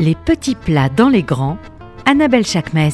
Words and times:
Les 0.00 0.14
petits 0.14 0.54
plats 0.54 0.88
dans 0.88 1.08
les 1.08 1.24
grands, 1.24 1.58
Annabelle 2.06 2.46
Chakmes. 2.46 2.90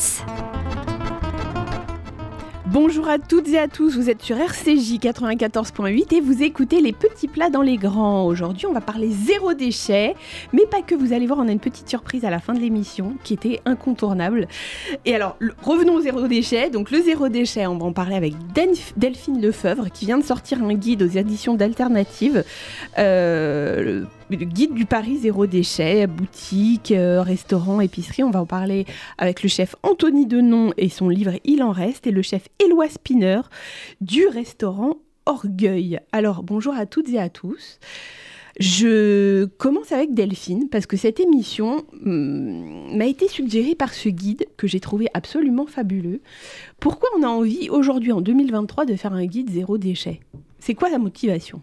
Bonjour 2.65 3.09
à 3.09 3.19
toutes 3.19 3.49
et 3.49 3.59
à 3.59 3.69
tous, 3.69 3.95
vous 3.95 4.09
êtes 4.09 4.23
sur 4.23 4.39
RCJ 4.39 4.99
94.8 5.01 6.15
et 6.15 6.21
vous 6.23 6.43
écoutez 6.43 6.81
les 6.81 6.95
petits 6.95 7.29
plats 7.29 7.51
dans 7.51 7.61
les 7.61 7.77
grands. 7.77 8.25
Aujourd'hui, 8.25 8.67
on 8.67 8.73
va 8.73 8.81
parler 8.81 9.11
zéro 9.11 9.53
déchet, 9.53 10.15
mais 10.55 10.65
pas 10.65 10.81
que, 10.81 10.95
vous 10.95 11.13
allez 11.13 11.27
voir, 11.27 11.41
on 11.41 11.47
a 11.47 11.53
une 11.53 11.61
petite 11.61 11.91
surprise 11.91 12.25
à 12.25 12.31
la 12.31 12.41
fin 12.41 12.55
de 12.55 12.59
l'émission 12.59 13.17
qui 13.23 13.35
était 13.35 13.61
incontournable. 13.67 14.49
Et 15.05 15.15
alors, 15.15 15.37
revenons 15.63 15.97
au 15.97 16.01
zéro 16.01 16.27
déchet. 16.27 16.71
Donc, 16.71 16.91
le 16.91 17.03
zéro 17.03 17.29
déchet, 17.29 17.67
on 17.67 17.77
va 17.77 17.85
en 17.85 17.93
parler 17.93 18.17
avec 18.17 18.33
Delphine 18.97 19.43
Lefebvre 19.43 19.91
qui 19.93 20.07
vient 20.07 20.19
de 20.19 20.25
sortir 20.25 20.63
un 20.63 20.73
guide 20.73 21.03
aux 21.03 21.19
éditions 21.19 21.55
d'Alternatives. 21.55 22.45
Euh, 22.99 24.05
le 24.31 24.37
guide 24.37 24.75
du 24.75 24.87
Paris 24.87 25.19
zéro 25.19 25.47
déchet, 25.47 26.07
boutique, 26.07 26.93
euh, 26.93 27.23
restaurant, 27.23 27.81
épicerie. 27.81 28.23
On 28.23 28.31
va 28.31 28.43
en 28.43 28.47
parler 28.47 28.87
avec 29.19 29.43
le 29.43 29.49
chef 29.49 29.77
Anthony 29.83 30.27
Denon 30.27 30.73
et 30.77 30.89
son 30.89 31.09
livre 31.09 31.33
Il 31.45 31.63
en 31.63 31.73
reste 31.73 32.07
et 32.07 32.11
le 32.11 32.23
chef 32.23 32.49
Éloi 32.65 32.89
Spinner 32.89 33.41
du 34.01 34.27
restaurant 34.27 34.97
Orgueil. 35.27 36.01
Alors 36.13 36.43
bonjour 36.43 36.75
à 36.75 36.87
toutes 36.87 37.09
et 37.11 37.19
à 37.19 37.29
tous. 37.29 37.79
Je 38.61 39.47
commence 39.59 39.91
avec 39.91 40.15
Delphine 40.15 40.69
parce 40.69 40.87
que 40.87 40.97
cette 40.97 41.19
émission 41.19 41.85
hmm, 42.01 42.97
m'a 42.97 43.07
été 43.07 43.27
suggérée 43.27 43.75
par 43.75 43.93
ce 43.93 44.09
guide 44.09 44.47
que 44.57 44.67
j'ai 44.67 44.81
trouvé 44.81 45.09
absolument 45.13 45.67
fabuleux. 45.67 46.21
Pourquoi 46.79 47.09
on 47.19 47.23
a 47.25 47.29
envie 47.29 47.69
aujourd'hui 47.69 48.13
en 48.13 48.21
2023 48.21 48.87
de 48.87 48.95
faire 48.95 49.13
un 49.13 49.27
guide 49.27 49.51
zéro 49.51 49.77
déchet? 49.77 50.21
C'est 50.61 50.75
quoi 50.75 50.89
la 50.89 50.99
motivation? 50.99 51.63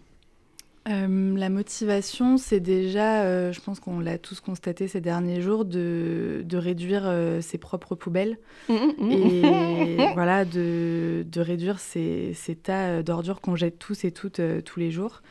Euh, 0.90 1.38
la 1.38 1.50
motivation, 1.50 2.38
c'est 2.38 2.60
déjà, 2.60 3.22
euh, 3.24 3.52
je 3.52 3.62
pense 3.62 3.80
qu'on 3.80 4.00
l'a 4.00 4.18
tous 4.18 4.40
constaté 4.40 4.88
ces 4.88 5.00
derniers 5.00 5.40
jours, 5.40 5.64
de, 5.64 6.44
réduire 6.54 7.04
euh, 7.06 7.40
ses 7.40 7.60
propres 7.60 7.94
poubelles 7.94 8.40
mmh, 8.68 8.74
mmh, 8.74 9.06
mmh. 9.06 9.12
et 9.12 9.98
voilà, 10.16 10.44
de, 10.44 11.24
réduire 11.38 11.80
ces, 11.80 12.34
tas 12.64 13.04
d'ordures 13.04 13.42
qu'on 13.42 13.56
jette 13.56 13.78
tous 13.78 14.06
et 14.06 14.12
toutes 14.12 14.42
tous 14.66 14.80
les 14.80 14.90
jours. 14.90 15.22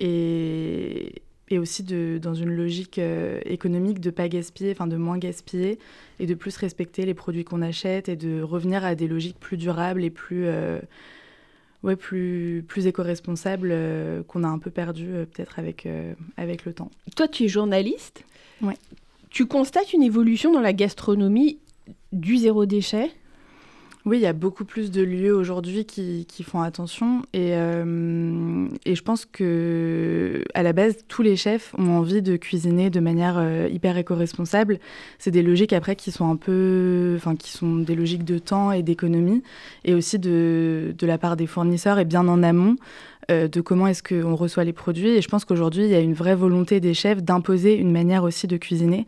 Et, 0.00 1.22
et 1.48 1.58
aussi 1.60 1.84
de, 1.84 2.18
dans 2.20 2.34
une 2.34 2.50
logique 2.50 3.00
économique 3.44 4.00
de 4.00 4.10
pas 4.10 4.28
gaspiller, 4.28 4.72
enfin 4.72 4.88
de 4.88 4.96
moins 4.96 5.18
gaspiller 5.18 5.78
et 6.18 6.26
de 6.26 6.34
plus 6.34 6.56
respecter 6.56 7.06
les 7.06 7.14
produits 7.14 7.44
qu'on 7.44 7.62
achète 7.62 8.08
et 8.08 8.16
de 8.16 8.42
revenir 8.42 8.84
à 8.84 8.96
des 8.96 9.06
logiques 9.06 9.38
plus 9.38 9.56
durables 9.56 10.02
et 10.02 10.10
plus 10.10 10.48
ouais, 11.86 11.96
plus, 11.96 12.64
plus 12.66 12.86
éco-responsable 12.86 13.70
euh, 13.70 14.22
qu'on 14.24 14.44
a 14.44 14.48
un 14.48 14.58
peu 14.58 14.70
perdu 14.70 15.06
euh, 15.08 15.24
peut-être 15.24 15.58
avec, 15.58 15.86
euh, 15.86 16.12
avec 16.36 16.64
le 16.64 16.74
temps. 16.74 16.90
Toi, 17.14 17.28
tu 17.28 17.44
es 17.44 17.48
journaliste. 17.48 18.24
Ouais. 18.60 18.76
Tu 19.30 19.46
constates 19.46 19.92
une 19.92 20.02
évolution 20.02 20.52
dans 20.52 20.60
la 20.60 20.72
gastronomie 20.72 21.58
du 22.12 22.36
zéro 22.36 22.66
déchet? 22.66 23.10
Oui, 24.06 24.18
il 24.18 24.22
y 24.22 24.26
a 24.26 24.32
beaucoup 24.32 24.64
plus 24.64 24.92
de 24.92 25.02
lieux 25.02 25.34
aujourd'hui 25.34 25.84
qui, 25.84 26.24
font 26.44 26.62
attention 26.62 27.22
et, 27.32 27.54
euh, 27.54 28.68
et, 28.84 28.94
je 28.94 29.02
pense 29.02 29.24
que 29.24 30.44
à 30.54 30.62
la 30.62 30.72
base, 30.72 30.98
tous 31.08 31.22
les 31.22 31.34
chefs 31.34 31.74
ont 31.76 31.90
envie 31.98 32.22
de 32.22 32.36
cuisiner 32.36 32.88
de 32.88 33.00
manière 33.00 33.34
euh, 33.36 33.68
hyper 33.68 33.98
éco-responsable. 33.98 34.78
C'est 35.18 35.32
des 35.32 35.42
logiques 35.42 35.72
après 35.72 35.96
qui 35.96 36.12
sont 36.12 36.30
un 36.30 36.36
peu, 36.36 37.14
enfin 37.16 37.34
qui 37.34 37.50
sont 37.50 37.78
des 37.78 37.96
logiques 37.96 38.24
de 38.24 38.38
temps 38.38 38.70
et 38.70 38.84
d'économie 38.84 39.42
et 39.84 39.92
aussi 39.92 40.20
de, 40.20 40.94
de 40.96 41.06
la 41.06 41.18
part 41.18 41.36
des 41.36 41.48
fournisseurs 41.48 41.98
et 41.98 42.04
bien 42.04 42.28
en 42.28 42.44
amont. 42.44 42.76
Euh, 43.28 43.48
de 43.48 43.60
comment 43.60 43.88
est-ce 43.88 44.04
qu'on 44.04 44.36
reçoit 44.36 44.62
les 44.62 44.72
produits. 44.72 45.08
Et 45.08 45.20
je 45.20 45.28
pense 45.28 45.44
qu'aujourd'hui, 45.44 45.84
il 45.84 45.90
y 45.90 45.96
a 45.96 46.00
une 46.00 46.14
vraie 46.14 46.36
volonté 46.36 46.78
des 46.78 46.94
chefs 46.94 47.24
d'imposer 47.24 47.74
une 47.74 47.90
manière 47.90 48.22
aussi 48.22 48.46
de 48.46 48.56
cuisiner. 48.56 49.04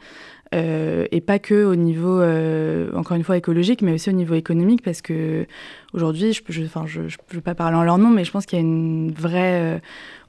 Euh, 0.55 1.07
et 1.11 1.21
pas 1.21 1.39
que 1.39 1.65
au 1.65 1.75
niveau, 1.75 2.21
euh, 2.21 2.91
encore 2.95 3.17
une 3.17 3.25
fois, 3.25 3.37
écologique, 3.37 3.83
mais 3.83 3.93
aussi 3.93 4.09
au 4.09 4.15
niveau 4.15 4.35
économique, 4.35 4.83
parce 4.83 5.03
que 5.03 5.47
aujourd'hui, 5.93 6.33
je 6.33 6.41
ne 6.61 6.87
je, 6.87 7.09
je, 7.09 7.17
peux 7.27 7.41
pas 7.41 7.55
parler 7.55 7.77
en 7.77 7.83
leur 7.83 7.99
nom, 7.99 8.09
mais 8.09 8.25
je 8.25 8.31
pense 8.31 8.47
qu'il 8.47 8.59
y 8.59 8.63
a 8.63 8.65
une 8.65 9.13
vraie 9.13 9.83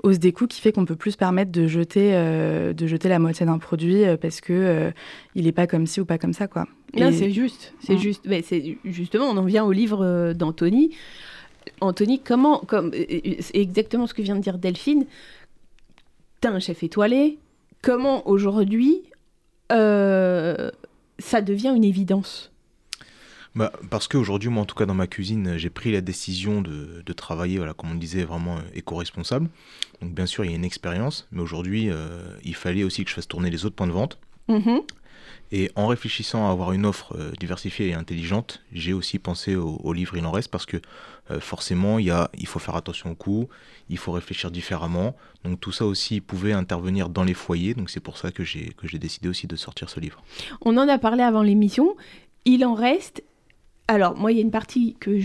hausse 0.04 0.20
des 0.20 0.34
coûts 0.34 0.48
qui 0.48 0.60
fait 0.60 0.74
qu'on 0.74 0.86
peut 0.86 0.98
plus 0.98 1.12
se 1.12 1.18
permettre 1.18 1.52
de 1.52 1.68
jeter, 1.68 2.12
de 2.12 2.88
jeter 2.88 3.08
la 3.08 3.20
moitié 3.20 3.46
d'un 3.46 3.60
produit 3.60 4.04
parce 4.22 4.42
que 4.42 4.92
il 5.36 5.46
n'est 5.46 5.52
pas 5.54 5.68
comme 5.68 5.86
ci 5.86 6.02
ou 6.02 6.06
pas 6.06 6.18
comme 6.18 6.34
ça, 6.34 6.48
quoi. 6.48 6.68
Non, 6.98 7.12
c'est 7.14 7.32
juste, 7.32 7.74
c'est 7.80 7.94
hein. 7.94 7.98
juste. 7.98 8.24
Mais 8.26 8.42
c'est 8.42 8.78
justement, 8.84 9.26
on 9.26 9.38
en 9.38 9.46
vient 9.46 9.64
au 9.64 9.72
livre 9.72 10.34
d'Anthony. 10.34 10.92
Anthony, 11.82 12.20
comment, 12.20 12.60
comme, 12.60 12.92
c'est 12.94 13.56
exactement 13.56 14.08
ce 14.08 14.14
que 14.14 14.22
vient 14.22 14.36
de 14.36 14.42
dire 14.42 14.58
Delphine, 14.58 15.06
t'as 16.42 16.52
un 16.52 16.60
chef 16.60 16.84
étoilé, 16.84 17.38
comment 17.82 18.28
aujourd'hui 18.28 19.04
euh, 19.72 20.72
ça 21.20 21.42
devient 21.42 21.74
une 21.76 21.84
évidence 21.84 22.52
bah, 23.56 23.72
parce 23.90 24.08
qu'aujourd'hui, 24.08 24.50
moi 24.50 24.62
en 24.64 24.66
tout 24.66 24.76
cas 24.76 24.86
dans 24.86 24.94
ma 24.94 25.08
cuisine, 25.08 25.58
j'ai 25.58 25.72
pris 25.72 25.92
la 25.92 26.02
décision 26.02 26.62
de, 26.62 27.02
de, 27.04 27.14
travailler, 27.14 27.58
voilà, 27.58 27.74
comme 27.74 27.92
on 27.92 27.96
disait, 27.96 28.24
vraiment 28.24 28.58
euh, 28.58 28.62
éco-responsable. 28.76 29.50
Donc 30.02 30.14
bien 30.14 30.28
sûr, 30.28 30.46
il 30.46 30.52
y 30.52 30.54
a 30.54 30.56
une 30.56 30.64
expérience, 30.64 31.28
mais 31.32 31.42
aujourd'hui, 31.42 31.90
euh, 31.90 32.38
il 32.44 32.56
fallait 32.56 32.84
aussi 32.84 33.04
que 33.04 33.10
je 33.10 33.16
fasse 33.16 33.28
tourner 33.28 33.50
les 33.50 33.66
autres 33.66 33.76
points 33.76 33.88
de 33.88 33.92
vente. 33.92 34.20
Mm-hmm. 34.50 34.82
Et 35.52 35.72
en 35.76 35.88
réfléchissant 35.88 36.48
à 36.48 36.52
avoir 36.52 36.74
une 36.74 36.86
offre 36.86 37.16
euh, 37.18 37.32
diversifiée 37.40 37.88
et 37.88 37.94
intelligente, 37.94 38.62
j'ai 38.72 38.94
aussi 38.94 39.18
pensé 39.18 39.56
au, 39.56 39.94
livre 39.94 40.16
Il 40.16 40.26
en 40.26 40.32
reste 40.32 40.50
parce 40.50 40.66
que 40.66 40.78
euh, 41.32 41.40
forcément, 41.40 41.98
il, 41.98 42.06
y 42.06 42.12
a, 42.12 42.30
il 42.38 42.48
faut 42.48 42.60
faire 42.60 42.76
attention 42.76 43.12
au 43.12 43.16
coût, 43.16 43.50
il 43.90 43.98
faut 43.98 44.12
réfléchir 44.12 44.52
différemment. 44.52 45.16
Donc 45.44 45.60
tout 45.60 45.72
ça 45.72 45.86
aussi 45.86 46.22
pouvait 46.22 46.54
intervenir 46.54 47.10
dans 47.10 47.24
les 47.24 47.34
foyers. 47.34 47.74
Donc 47.74 47.90
c'est 47.90 48.00
pour 48.00 48.18
ça 48.18 48.32
que 48.32 48.44
j'ai, 48.44 48.74
que 48.78 48.88
j'ai 48.88 49.00
décidé 49.00 49.28
aussi 49.28 49.48
de 49.48 49.56
sortir 49.56 49.90
ce 49.90 50.00
livre. 50.00 50.22
On 50.62 50.78
en 50.78 50.88
a 50.88 51.00
parlé 51.00 51.24
avant 51.24 51.42
l'émission. 51.42 51.96
Il 52.46 52.64
en 52.64 52.76
reste. 52.76 53.24
Alors, 53.88 54.16
moi, 54.16 54.32
il 54.32 54.36
y 54.36 54.38
a 54.38 54.44
une 54.44 54.52
partie 54.52 54.96
que 55.00 55.18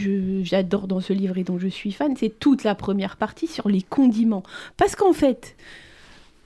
j'adore 0.42 0.88
dans 0.88 1.00
ce 1.00 1.12
livre 1.12 1.36
et 1.36 1.44
dont 1.44 1.58
je 1.58 1.68
suis 1.68 1.92
fan, 1.92 2.16
c'est 2.16 2.38
toute 2.38 2.64
la 2.64 2.74
première 2.74 3.18
partie 3.18 3.46
sur 3.46 3.68
les 3.68 3.82
condiments. 3.82 4.42
Parce 4.78 4.96
qu'en 4.96 5.12
fait, 5.12 5.54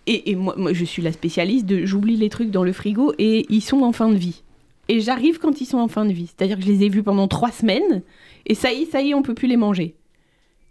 et, 0.08 0.34
moi, 0.34 0.72
je 0.72 0.84
suis 0.84 1.02
la 1.02 1.12
spécialiste 1.12 1.66
de 1.66 1.84
j'oublie 1.84 2.16
les 2.16 2.28
trucs 2.28 2.50
dans 2.50 2.64
le 2.64 2.72
frigo 2.72 3.12
et 3.18 3.46
ils 3.50 3.60
sont 3.60 3.82
en 3.82 3.92
fin 3.92 4.08
de 4.08 4.16
vie. 4.16 4.42
Et 4.88 5.00
j'arrive 5.00 5.38
quand 5.38 5.60
ils 5.60 5.66
sont 5.66 5.78
en 5.78 5.88
fin 5.88 6.06
de 6.06 6.12
vie. 6.12 6.26
C'est-à-dire 6.26 6.56
que 6.56 6.62
je 6.62 6.68
les 6.68 6.84
ai 6.84 6.88
vus 6.88 7.02
pendant 7.02 7.28
trois 7.28 7.52
semaines 7.52 8.02
et 8.46 8.54
ça 8.54 8.72
y 8.72 8.82
est, 8.82 8.90
ça 8.90 9.02
y 9.02 9.10
est, 9.10 9.14
on 9.14 9.22
peut 9.22 9.34
plus 9.34 9.48
les 9.48 9.56
manger. 9.56 9.94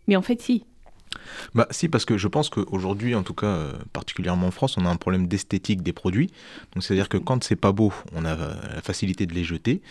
Mais 0.08 0.16
en 0.16 0.22
fait, 0.22 0.42
si. 0.42 0.64
Bah 1.54 1.68
si, 1.72 1.88
parce 1.90 2.06
que 2.06 2.18
je 2.18 2.28
pense 2.28 2.50
qu'aujourd'hui, 2.50 3.16
en 3.16 3.24
tout 3.24 3.34
cas, 3.34 3.48
euh, 3.48 3.74
particulièrement 3.94 4.48
en 4.48 4.52
France, 4.52 4.78
on 4.78 4.86
a 4.86 4.90
un 4.90 4.96
problème 4.96 5.28
d'esthétique 5.28 5.82
des 5.82 5.94
produits. 5.94 6.28
Donc 6.74 6.84
c'est-à-dire 6.84 7.10
que 7.10 7.18
quand 7.18 7.44
c'est 7.44 7.56
pas 7.56 7.72
beau, 7.72 7.94
on 8.16 8.26
a 8.26 8.36
la 8.36 8.82
facilité 8.82 9.26
de 9.26 9.34
les 9.34 9.44
jeter. 9.44 9.82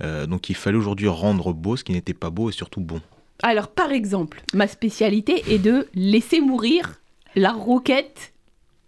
Euh, 0.00 0.26
donc 0.26 0.48
il 0.48 0.56
fallait 0.56 0.78
aujourd'hui 0.78 1.08
rendre 1.08 1.52
beau 1.52 1.76
ce 1.76 1.84
qui 1.84 1.92
n'était 1.92 2.14
pas 2.14 2.30
beau 2.30 2.48
et 2.48 2.52
surtout 2.52 2.80
bon. 2.80 3.00
Alors 3.42 3.68
par 3.68 3.92
exemple, 3.92 4.42
ma 4.54 4.66
spécialité 4.66 5.42
est 5.52 5.58
de 5.58 5.88
laisser 5.94 6.40
mourir 6.40 7.00
la 7.34 7.52
roquette 7.52 8.33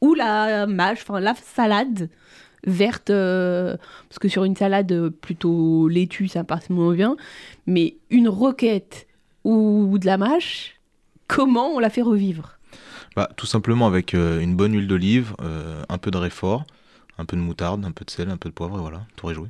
ou 0.07 0.15
la 0.15 0.67
mâche, 0.67 1.01
enfin 1.03 1.21
la 1.21 1.35
salade 1.35 2.09
verte, 2.67 3.11
euh, 3.11 3.77
parce 4.09 4.19
que 4.19 4.29
sur 4.29 4.45
une 4.45 4.57
salade 4.57 4.91
euh, 4.93 5.11
plutôt 5.11 5.89
laitue, 5.89 6.29
ça 6.29 6.45
passe 6.45 6.69
moins 6.69 6.95
bien, 6.95 7.17
mais 7.67 7.97
une 8.11 8.29
roquette 8.29 9.07
ou 9.45 9.97
de 9.99 10.07
la 10.07 10.19
mâche, 10.19 10.75
comment 11.29 11.69
on 11.69 11.79
la 11.79 11.91
fait 11.91 12.03
revivre? 12.03 12.59
Bah, 13.15 13.31
Tout 13.37 13.47
simplement 13.47 13.87
avec 13.87 14.15
euh, 14.15 14.41
une 14.41 14.57
bonne 14.57 14.75
huile 14.75 14.89
d'olive, 14.89 15.35
un 15.89 15.99
peu 15.99 16.11
de 16.11 16.19
réfort, 16.19 16.65
un 17.19 17.25
peu 17.25 17.37
de 17.37 17.43
moutarde, 17.43 17.85
un 17.85 17.93
peu 17.93 18.05
de 18.05 18.11
sel, 18.11 18.29
un 18.29 18.37
peu 18.37 18.49
de 18.49 18.55
poivre, 18.55 18.77
et 18.77 18.81
voilà, 18.81 19.03
tout 19.15 19.27
réjoui. 19.27 19.49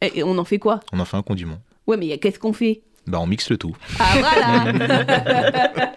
Et, 0.00 0.22
on 0.22 0.38
en 0.38 0.44
fait 0.44 0.58
quoi? 0.58 0.80
On 0.92 1.00
en 1.00 1.04
fait 1.04 1.16
un 1.16 1.22
condiment. 1.22 1.58
Ouais, 1.86 1.96
mais 1.96 2.16
qu'est-ce 2.18 2.38
qu'on 2.38 2.52
fait? 2.52 2.82
Bah, 3.06 3.18
on 3.20 3.26
mixe 3.26 3.50
le 3.50 3.58
tout. 3.58 3.76
Ah 3.98 4.14
voilà 4.18 4.72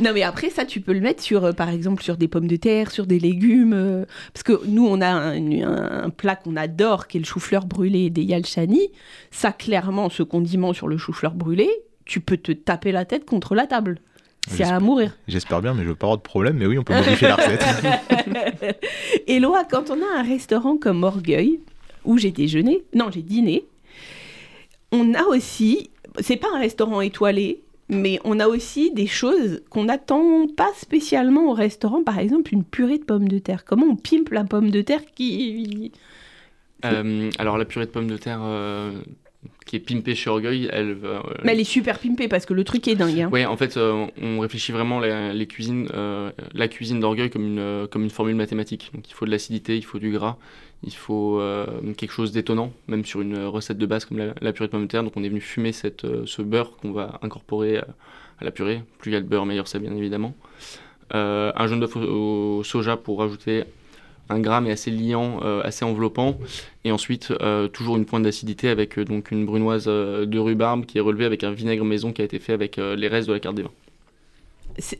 Non 0.00 0.10
mais 0.12 0.22
après 0.22 0.50
ça 0.50 0.64
tu 0.64 0.80
peux 0.80 0.92
le 0.92 1.00
mettre 1.00 1.22
sur 1.22 1.44
euh, 1.44 1.52
par 1.52 1.68
exemple 1.68 2.02
sur 2.02 2.16
des 2.16 2.26
pommes 2.26 2.48
de 2.48 2.56
terre, 2.56 2.90
sur 2.90 3.06
des 3.06 3.20
légumes 3.20 3.72
euh, 3.72 4.04
parce 4.32 4.42
que 4.42 4.66
nous 4.66 4.86
on 4.86 5.00
a 5.00 5.08
un, 5.08 6.10
plat 6.10 6.34
qu'on 6.34 6.56
adore 6.56 7.06
qui 7.06 7.18
est 7.18 7.20
le 7.20 7.26
chou-fleur 7.26 7.66
brûlé 7.66 8.10
des 8.10 8.22
yalchani. 8.22 8.88
Ça 9.30 9.52
clairement 9.52 10.08
ce 10.10 10.22
condiment 10.24 10.72
sur 10.72 10.88
le 10.88 10.96
chou-fleur 10.96 11.34
brûlé, 11.34 11.70
tu 12.04 12.20
peux 12.20 12.36
te 12.36 12.52
taper 12.52 12.90
la 12.90 13.04
tête 13.04 13.24
contre 13.24 13.54
la 13.54 13.66
table. 13.66 13.98
C'est 14.48 14.64
à 14.64 14.80
mourir. 14.80 15.16
J'espère 15.28 15.62
bien, 15.62 15.72
mais 15.72 15.84
je 15.84 15.88
veux 15.90 15.94
pas 15.94 16.06
avoir 16.06 16.18
de 16.18 16.22
problème. 16.22 16.56
Mais 16.56 16.66
oui, 16.66 16.76
on 16.76 16.82
peut 16.82 16.94
modifier 16.94 17.28
la 17.28 17.36
recette. 17.36 17.64
Et 19.28 19.38
Loa, 19.38 19.62
quand 19.70 19.90
on 19.90 19.94
a 20.02 20.18
un 20.18 20.22
restaurant 20.24 20.76
comme 20.76 21.04
Orgueil, 21.04 21.60
où 22.04 22.18
j'ai 22.18 22.32
déjeuné, 22.32 22.82
non, 22.92 23.08
j'ai 23.12 23.22
dîné, 23.22 23.64
on 24.90 25.14
a 25.14 25.22
aussi, 25.24 25.90
c'est 26.20 26.36
pas 26.36 26.48
un 26.54 26.58
restaurant 26.58 27.00
étoilé, 27.00 27.62
mais 27.88 28.18
on 28.24 28.40
a 28.40 28.48
aussi 28.48 28.90
des 28.92 29.06
choses 29.06 29.62
qu'on 29.68 29.84
n'attend 29.84 30.46
pas 30.48 30.70
spécialement 30.76 31.50
au 31.50 31.52
restaurant. 31.52 32.02
Par 32.02 32.18
exemple, 32.18 32.54
une 32.54 32.64
purée 32.64 32.98
de 32.98 33.04
pommes 33.04 33.28
de 33.28 33.38
terre. 33.38 33.64
Comment 33.64 33.86
on 33.86 33.96
pimpe 33.96 34.30
la 34.30 34.44
pomme 34.44 34.70
de 34.70 34.80
terre 34.80 35.02
qui... 35.14 35.92
Euh, 36.84 37.30
alors 37.38 37.58
la 37.58 37.64
purée 37.64 37.86
de 37.86 37.90
pommes 37.90 38.08
de 38.08 38.16
terre, 38.16 38.40
euh, 38.42 38.90
qui 39.66 39.76
est 39.76 39.80
pimpée 39.80 40.16
chez 40.16 40.30
Orgueil, 40.30 40.68
elle 40.72 40.94
va. 40.94 41.22
Mais 41.44 41.52
elle 41.52 41.60
est 41.60 41.64
super 41.64 41.98
pimpée 41.98 42.26
parce 42.26 42.44
que 42.44 42.54
le 42.54 42.64
truc 42.64 42.88
est 42.88 42.96
dingue. 42.96 43.20
Hein. 43.20 43.28
Oui, 43.30 43.44
en 43.46 43.56
fait, 43.56 43.76
on 43.76 44.40
réfléchit 44.40 44.72
vraiment 44.72 44.98
les 44.98 45.46
cuisines, 45.46 45.88
la 46.54 46.68
cuisine 46.68 46.98
d'Orgueil 46.98 47.30
comme 47.30 47.46
une, 47.46 47.86
comme 47.88 48.02
une 48.02 48.10
formule 48.10 48.34
mathématique. 48.34 48.90
Donc 48.94 49.08
il 49.08 49.12
faut 49.12 49.26
de 49.26 49.30
l'acidité, 49.30 49.76
il 49.76 49.84
faut 49.84 49.98
du 50.00 50.10
gras, 50.10 50.38
il 50.84 50.94
faut 50.94 51.40
quelque 51.96 52.12
chose 52.12 52.32
d'étonnant, 52.32 52.72
même 52.88 53.04
sur 53.04 53.20
une 53.20 53.44
recette 53.44 53.78
de 53.78 53.86
base 53.86 54.04
comme 54.04 54.18
la, 54.18 54.52
purée 54.52 54.66
de 54.66 54.72
pommes 54.72 54.82
de 54.82 54.88
terre. 54.88 55.04
Donc 55.04 55.12
on 55.16 55.22
est 55.22 55.28
venu 55.28 55.40
fumer 55.40 55.72
cette, 55.72 56.06
ce 56.26 56.42
beurre 56.42 56.76
qu'on 56.76 56.92
va 56.92 57.18
incorporer 57.22 57.78
à, 57.78 57.86
la 58.40 58.50
purée. 58.50 58.82
Plus 58.98 59.12
il 59.12 59.14
y 59.14 59.16
a 59.16 59.20
de 59.20 59.26
beurre, 59.26 59.46
meilleur 59.46 59.68
c'est 59.68 59.78
bien 59.78 59.94
évidemment. 59.94 60.34
un 61.12 61.66
jaune 61.66 61.80
d'œuf 61.80 61.96
au, 61.96 62.62
soja 62.64 62.96
pour 62.96 63.20
rajouter 63.20 63.64
un 64.28 64.40
gramme 64.40 64.66
est 64.66 64.72
assez 64.72 64.90
liant, 64.90 65.40
euh, 65.42 65.60
assez 65.62 65.84
enveloppant. 65.84 66.38
Et 66.84 66.92
ensuite, 66.92 67.30
euh, 67.30 67.68
toujours 67.68 67.96
une 67.96 68.04
pointe 68.04 68.22
d'acidité 68.22 68.68
avec 68.68 68.98
euh, 68.98 69.04
donc 69.04 69.30
une 69.30 69.44
brunoise 69.46 69.86
de 69.86 70.38
rhubarbe 70.38 70.86
qui 70.86 70.98
est 70.98 71.00
relevée 71.00 71.24
avec 71.24 71.44
un 71.44 71.52
vinaigre 71.52 71.84
maison 71.84 72.12
qui 72.12 72.22
a 72.22 72.24
été 72.24 72.38
fait 72.38 72.52
avec 72.52 72.76
les 72.76 73.08
restes 73.08 73.28
de 73.28 73.34
la 73.34 73.40
carte 73.40 73.56
des 73.56 73.62
vins. 73.62 73.70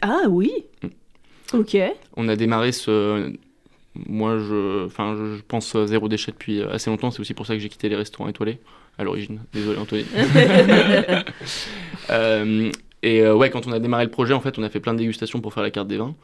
Ah 0.02 0.22
oui 0.28 0.52
mm. 0.82 1.58
Ok. 1.58 1.76
On 2.16 2.28
a 2.28 2.36
démarré 2.36 2.72
ce... 2.72 3.32
Moi, 3.94 4.38
je, 4.38 4.86
enfin, 4.86 5.16
je 5.16 5.42
pense 5.46 5.76
zéro 5.84 6.08
déchet 6.08 6.32
depuis 6.32 6.62
assez 6.62 6.90
longtemps. 6.90 7.10
C'est 7.10 7.20
aussi 7.20 7.34
pour 7.34 7.46
ça 7.46 7.54
que 7.54 7.60
j'ai 7.60 7.68
quitté 7.68 7.88
les 7.88 7.96
restaurants 7.96 8.28
étoilés 8.28 8.58
à 8.98 9.04
l'origine. 9.04 9.40
Désolé, 9.52 9.78
Anthony. 9.78 10.04
Et 13.04 13.28
ouais, 13.28 13.50
quand 13.50 13.66
on 13.66 13.72
a 13.72 13.80
démarré 13.80 14.04
le 14.04 14.10
projet, 14.10 14.32
en 14.32 14.40
fait, 14.40 14.58
on 14.58 14.62
a 14.62 14.70
fait 14.70 14.78
plein 14.78 14.94
de 14.94 14.98
dégustations 14.98 15.40
pour 15.40 15.52
faire 15.52 15.64
la 15.64 15.72
carte 15.72 15.88
des 15.88 15.96
vins. 15.96 16.14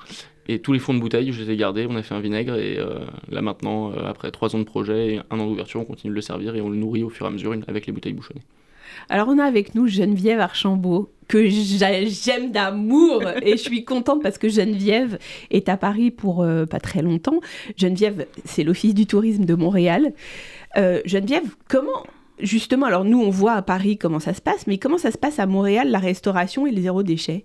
Et 0.49 0.61
tous 0.61 0.73
les 0.73 0.79
fonds 0.79 0.95
de 0.95 0.99
bouteille, 0.99 1.31
je 1.33 1.43
les 1.43 1.51
ai 1.51 1.57
gardés. 1.57 1.87
On 1.89 1.97
a 1.97 2.03
fait 2.03 2.15
un 2.15 2.21
vinaigre. 2.21 2.55
Et 2.55 2.79
euh, 2.79 3.01
là, 3.29 3.43
maintenant, 3.43 3.93
euh, 3.93 4.07
après 4.07 4.31
trois 4.31 4.57
ans 4.57 4.59
de 4.59 4.65
projet 4.65 5.15
et 5.15 5.21
un 5.31 5.39
an 5.39 5.47
d'ouverture, 5.47 5.81
on 5.81 5.85
continue 5.85 6.11
de 6.11 6.15
le 6.15 6.23
servir 6.23 6.57
et 6.57 6.63
on 6.63 6.71
le 6.71 6.77
nourrit 6.77 7.03
au 7.03 7.11
fur 7.11 7.27
et 7.27 7.29
à 7.29 7.31
mesure 7.31 7.55
avec 7.67 7.87
les 7.87 7.93
bouteilles 7.93 8.15
bouchonnées. 8.15 8.43
Alors, 9.09 9.29
on 9.29 9.39
a 9.39 9.45
avec 9.45 9.75
nous 9.75 9.87
Geneviève 9.87 10.41
Archambault, 10.41 11.11
que 11.29 11.49
j'aime 11.49 12.51
d'amour. 12.51 13.23
et 13.43 13.53
je 13.53 13.63
suis 13.63 13.85
contente 13.85 14.23
parce 14.23 14.39
que 14.39 14.49
Geneviève 14.49 15.19
est 15.51 15.69
à 15.69 15.77
Paris 15.77 16.11
pour 16.11 16.43
euh, 16.43 16.67
pas 16.67 16.81
très 16.81 17.03
longtemps. 17.03 17.41
Geneviève, 17.77 18.27
c'est 18.45 18.65
l'Office 18.65 18.95
du 18.95 19.07
tourisme 19.07 19.45
de 19.45 19.55
Montréal. 19.55 20.13
Geneviève, 21.05 21.43
comment 21.69 22.05
justement, 22.41 22.87
alors 22.87 23.05
nous, 23.05 23.21
on 23.21 23.31
voit 23.31 23.55
à 23.55 23.63
Paris 23.63 23.99
comment 23.99 24.21
ça 24.21 24.35
se 24.35 24.41
passe, 24.41 24.67
mais 24.67 24.79
comment 24.79 24.99
ça 24.99 25.11
se 25.11 25.19
passe 25.19 25.39
à 25.39 25.47
Montréal, 25.47 25.91
la 25.91 25.99
restauration 25.99 26.67
et 26.67 26.71
les 26.71 26.83
zéro 26.83 27.03
déchet? 27.03 27.45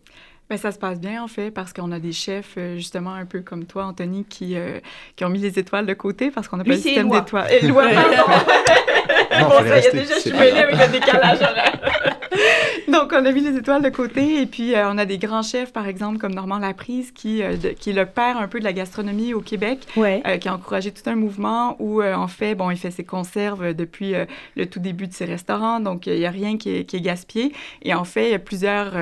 Ben, 0.50 0.58
ça 0.58 0.72
se 0.72 0.78
passe 0.78 1.00
bien, 1.00 1.24
en 1.24 1.28
fait, 1.28 1.52
parce 1.52 1.72
qu'on 1.72 1.92
a 1.92 2.00
des 2.00 2.12
chefs, 2.12 2.56
euh, 2.58 2.76
justement, 2.76 3.14
un 3.14 3.26
peu 3.26 3.42
comme 3.42 3.66
toi, 3.66 3.86
Anthony, 3.86 4.26
qui, 4.26 4.56
euh, 4.56 4.80
qui 5.16 5.24
ont 5.24 5.30
mis 5.30 5.40
les 5.40 5.58
étoiles 5.58 5.86
de 5.86 5.94
côté 5.94 6.32
parce 6.32 6.48
qu'on 6.48 6.58
n'a 6.58 6.66
pas 6.66 6.72
le 6.72 6.78
système 6.78 7.10
d'étoiles. 7.10 7.52
Éloi, 7.62 7.84
pardon! 7.94 8.34
Bon, 9.50 9.68
ça 9.68 9.80
y 9.80 9.86
est, 9.86 9.92
déjà, 9.92 10.16
je 10.16 10.20
suis 10.20 10.34
mêlée 10.34 10.60
avec 10.60 10.78
le 10.78 10.88
décalage 10.88 11.40
Donc, 13.04 13.12
on 13.12 13.26
a 13.26 13.32
mis 13.32 13.42
les 13.42 13.58
étoiles 13.58 13.82
de 13.82 13.90
côté 13.90 14.40
et 14.42 14.46
puis 14.46 14.76
euh, 14.76 14.88
on 14.88 15.00
a 15.00 15.06
des 15.06 15.18
grands 15.18 15.42
chefs, 15.42 15.74
par 15.74 15.88
exemple, 15.88 16.20
comme 16.20 16.36
Normand 16.36 16.60
Laprise, 16.60 17.12
qui, 17.12 17.42
euh, 17.42 17.56
qui 17.80 17.90
est 17.90 17.94
le 17.94 18.06
père 18.06 18.38
un 18.38 18.48
peu 18.48 18.60
de 18.60 18.64
la 18.64 18.72
gastronomie 18.72 19.34
au 19.34 19.42
Québec, 19.42 19.80
euh, 19.98 20.38
qui 20.38 20.48
a 20.48 20.54
encouragé 20.54 20.92
tout 20.92 21.10
un 21.10 21.16
mouvement 21.16 21.76
où, 21.80 22.04
en 22.04 22.28
fait, 22.28 22.54
bon, 22.54 22.70
il 22.70 22.78
fait 22.78 22.92
ses 22.92 23.04
conserves 23.04 23.74
depuis 23.74 24.14
le 24.56 24.66
tout 24.68 24.80
début 24.80 25.08
de 25.08 25.14
ses 25.14 25.26
restaurants, 25.26 25.80
donc 25.80 26.06
il 26.06 26.20
n'y 26.20 26.26
a 26.26 26.30
rien 26.30 26.58
qui 26.58 26.70
est, 26.70 26.84
qui 26.86 26.98
est, 26.98 27.02
gaspillé. 27.02 27.54
Et 27.82 27.96
en 27.96 28.04
fait, 28.04 28.28
il 28.28 28.32
y 28.32 28.36
a 28.36 28.40
plusieurs 28.40 28.94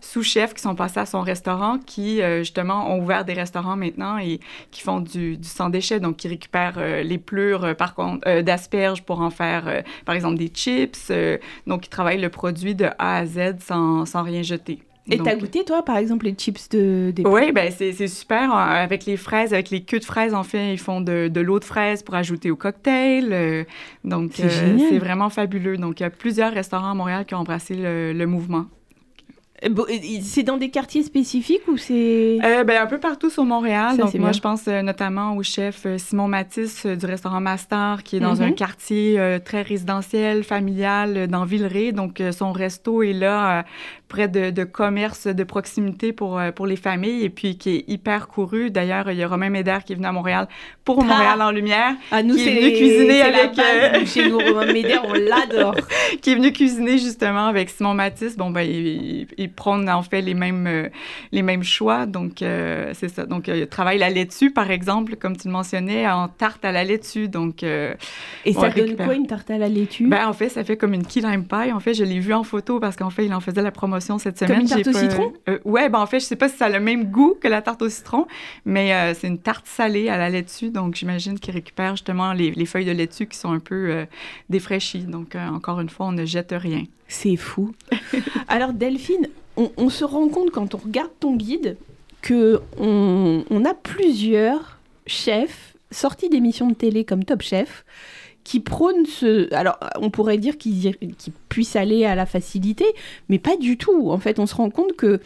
sous-chefs 0.00 0.52
qui 0.52 0.62
sont 0.62 0.74
passés 0.74 1.00
à 1.00 1.06
son 1.06 1.22
restaurant 1.22 1.78
qui, 1.78 2.20
justement, 2.38 2.92
ont 2.92 3.00
ouvert 3.00 3.24
des 3.24 3.32
restaurants 3.32 3.76
maintenant 3.76 4.18
et 4.18 4.40
qui 4.70 4.82
font 4.82 5.00
du, 5.00 5.36
du 5.36 5.48
sans-déchet, 5.48 6.00
donc 6.00 6.16
qui 6.16 6.28
récupèrent 6.28 7.02
les 7.02 7.18
plures, 7.18 7.74
par 7.76 7.94
contre, 7.94 8.40
d'asperges 8.40 9.02
pour 9.02 9.20
en 9.20 9.30
faire, 9.30 9.82
par 10.04 10.14
exemple, 10.14 10.36
des 10.36 10.48
chips. 10.48 11.12
donc, 11.66 11.86
ils 11.86 11.90
travaillent 11.90 12.20
le 12.20 12.30
produit 12.30 12.74
de 12.74 12.86
A 12.98 13.18
à 13.18 13.26
Z 13.26 13.37
sans, 13.60 14.04
sans 14.06 14.22
rien 14.22 14.42
jeter. 14.42 14.80
Et 15.10 15.18
t'as 15.18 15.36
goûté, 15.36 15.64
toi, 15.64 15.82
par 15.82 15.96
exemple, 15.96 16.26
les 16.26 16.34
chips 16.34 16.68
de... 16.68 17.12
Des... 17.14 17.24
Oui, 17.24 17.50
ben 17.52 17.72
c'est 17.74 18.08
super. 18.08 18.52
Avec 18.52 19.06
les 19.06 19.16
fraises, 19.16 19.54
avec 19.54 19.70
les 19.70 19.82
queues 19.82 20.00
de 20.00 20.04
fraises, 20.04 20.34
en 20.34 20.42
fait, 20.42 20.74
ils 20.74 20.78
font 20.78 21.00
de, 21.00 21.28
de 21.28 21.40
l'eau 21.40 21.58
de 21.58 21.64
fraise 21.64 22.02
pour 22.02 22.14
ajouter 22.14 22.50
au 22.50 22.56
cocktail. 22.56 23.30
Euh, 23.32 23.64
donc, 24.04 24.32
c'est 24.34 24.44
euh, 24.44 24.98
vraiment 24.98 25.30
fabuleux. 25.30 25.78
Donc, 25.78 26.00
il 26.00 26.02
y 26.02 26.06
a 26.06 26.10
plusieurs 26.10 26.52
restaurants 26.52 26.90
à 26.90 26.94
Montréal 26.94 27.24
qui 27.24 27.34
ont 27.34 27.38
embrassé 27.38 27.74
le 27.74 28.26
mouvement. 28.26 28.66
Euh, 29.64 29.68
c'est 30.22 30.44
dans 30.44 30.56
des 30.56 30.70
quartiers 30.70 31.02
spécifiques 31.02 31.66
ou 31.66 31.76
c'est... 31.76 32.38
Euh, 32.44 32.64
ben, 32.64 32.82
un 32.82 32.86
peu 32.86 32.98
partout 32.98 33.30
sur 33.30 33.44
Montréal. 33.44 33.96
Donc, 33.96 34.14
moi, 34.14 34.32
je 34.32 34.40
pense 34.40 34.68
euh, 34.68 34.82
notamment 34.82 35.36
au 35.36 35.42
chef 35.42 35.86
Simon 35.96 36.28
Matisse 36.28 36.86
du 36.86 37.06
restaurant 37.06 37.40
Master, 37.40 38.02
qui 38.04 38.16
est 38.16 38.20
dans 38.20 38.42
un 38.42 38.48
mhm. 38.48 38.54
quartier 38.54 39.38
très 39.44 39.62
résidentiel, 39.62 40.44
familial, 40.44 41.26
dans 41.28 41.44
Villeray. 41.44 41.92
Donc, 41.92 42.22
son 42.32 42.52
resto 42.52 43.02
est 43.02 43.12
là 43.12 43.64
près 44.08 44.28
de, 44.28 44.50
de 44.50 44.64
commerces 44.64 45.26
de 45.26 45.44
proximité 45.44 46.12
pour, 46.12 46.40
pour 46.54 46.66
les 46.66 46.76
familles 46.76 47.24
et 47.24 47.30
puis 47.30 47.58
qui 47.58 47.76
est 47.76 47.84
hyper 47.88 48.28
couru. 48.28 48.70
D'ailleurs, 48.70 49.10
il 49.10 49.18
y 49.18 49.22
a 49.22 49.28
Romain 49.28 49.50
Médère 49.50 49.84
qui 49.84 49.92
est 49.92 49.96
venu 49.96 50.06
à 50.06 50.12
Montréal 50.12 50.48
pour 50.84 51.00
ah! 51.02 51.04
Montréal 51.04 51.42
en 51.42 51.50
lumière. 51.50 51.94
Ah, 52.10 52.22
nous, 52.22 52.34
qui 52.34 52.48
est 52.48 52.54
venu 52.54 52.72
cuisiner 52.72 53.22
avec... 53.22 54.06
Chez 54.06 54.28
nous, 54.28 54.38
Romain 54.38 54.72
Médère, 54.72 55.02
on 55.06 55.12
l'adore. 55.12 55.76
qui 56.22 56.30
est 56.30 56.34
venu 56.34 56.52
cuisiner 56.52 56.98
justement 56.98 57.46
avec 57.46 57.70
Simon 57.70 57.94
Matisse. 57.94 58.36
Bon, 58.36 58.50
ben, 58.50 58.66
il 58.66 59.52
prône 59.52 59.88
en 59.88 60.02
fait 60.02 60.22
les 60.22 60.34
mêmes, 60.34 60.66
euh, 60.66 60.88
les 61.32 61.42
mêmes 61.42 61.62
choix. 61.62 62.06
Donc, 62.06 62.42
euh, 62.42 62.92
c'est 62.94 63.08
ça. 63.08 63.26
Donc, 63.26 63.48
il 63.48 63.66
travaille 63.66 63.98
la 63.98 64.10
laitue, 64.10 64.50
par 64.50 64.70
exemple, 64.70 65.16
comme 65.16 65.36
tu 65.36 65.48
le 65.48 65.52
mentionnais, 65.52 66.08
en 66.08 66.28
tarte 66.28 66.64
à 66.64 66.72
la 66.72 66.84
laitue. 66.84 67.28
Donc, 67.28 67.62
euh, 67.62 67.94
Et 68.44 68.52
ça 68.52 68.70
donne 68.70 68.96
quoi, 68.96 69.14
une 69.14 69.26
tarte 69.26 69.50
à 69.50 69.58
la 69.58 69.68
laitue? 69.68 70.06
Ben, 70.06 70.26
en 70.26 70.32
fait, 70.32 70.48
ça 70.48 70.64
fait 70.64 70.76
comme 70.76 70.94
une 70.94 71.06
key 71.06 71.20
lime 71.20 71.44
pie. 71.44 71.72
En 71.72 71.80
fait, 71.80 71.94
je 71.94 72.04
l'ai 72.04 72.20
vu 72.20 72.32
en 72.32 72.44
photo 72.44 72.80
parce 72.80 72.96
qu'en 72.96 73.10
fait, 73.10 73.26
il 73.26 73.34
en 73.34 73.40
faisait 73.40 73.62
la 73.62 73.70
promotion 73.70 73.97
cette 74.00 74.38
semaine. 74.38 74.66
Comme 74.68 74.78
une 74.78 74.84
tarte 74.84 74.86
au 74.86 74.92
citron? 74.92 75.32
ouais, 75.64 75.88
ben, 75.88 76.00
en 76.00 76.06
fait, 76.06 76.20
je 76.20 76.24
sais 76.24 76.36
pas 76.36 76.48
si 76.48 76.56
ça 76.56 76.66
a 76.66 76.68
le 76.68 76.80
même 76.80 77.10
goût 77.10 77.36
que 77.40 77.48
la 77.48 77.62
tarte 77.62 77.82
au 77.82 77.88
citron, 77.88 78.26
mais 78.64 79.14
c'est 79.14 79.28
une 79.28 79.38
tarte 79.38 79.66
salée 79.66 80.08
à 80.08 80.16
la 80.16 80.30
laitue. 80.30 80.70
Donc, 80.70 80.94
j'imagine 80.94 81.38
qu'il 81.38 81.54
récupère 81.54 81.96
justement 81.96 82.32
les, 82.32 82.50
les, 82.50 82.66
feuilles 82.66 82.84
de 82.84 82.92
laitue 82.92 83.26
qui 83.26 83.36
sont 83.36 83.52
un 83.52 83.58
peu 83.58 84.06
défraîchies. 84.48 85.04
Donc, 85.04 85.34
encore 85.34 85.80
une 85.80 85.88
fois, 85.88 86.06
on 86.06 86.12
ne 86.12 86.24
jette 86.24 86.54
rien. 86.56 86.84
C'est 87.08 87.36
fou. 87.36 87.74
Alors, 88.48 88.72
Delphine, 88.72 89.28
on, 89.76 89.88
se 89.88 90.04
rend 90.04 90.28
compte 90.28 90.50
quand 90.50 90.74
on 90.74 90.78
regarde 90.78 91.10
ton 91.18 91.36
guide 91.36 91.76
que 92.22 92.60
on, 92.78 93.64
a 93.64 93.74
plusieurs 93.74 94.78
chefs 95.06 95.76
sortis 95.90 96.28
d'émissions 96.28 96.68
de 96.68 96.74
télé 96.74 97.04
comme 97.04 97.24
Top 97.24 97.42
Chef 97.42 97.84
qui 98.44 98.60
prônent 98.60 99.06
ce... 99.06 99.52
Alors, 99.54 99.78
on 99.96 100.10
pourrait 100.10 100.38
dire 100.38 100.58
qu'ils 100.58 100.94
puissent 101.48 101.76
aller 101.76 102.04
à 102.04 102.14
la 102.14 102.26
facilité, 102.26 102.84
mais 103.28 103.38
pas 103.38 103.56
du 103.56 103.76
tout. 103.76 104.10
En 104.10 104.18
fait, 104.18 104.38
on 104.38 104.46
se 104.46 104.54
rend 104.54 104.70
compte 104.70 104.94
que 104.96 105.20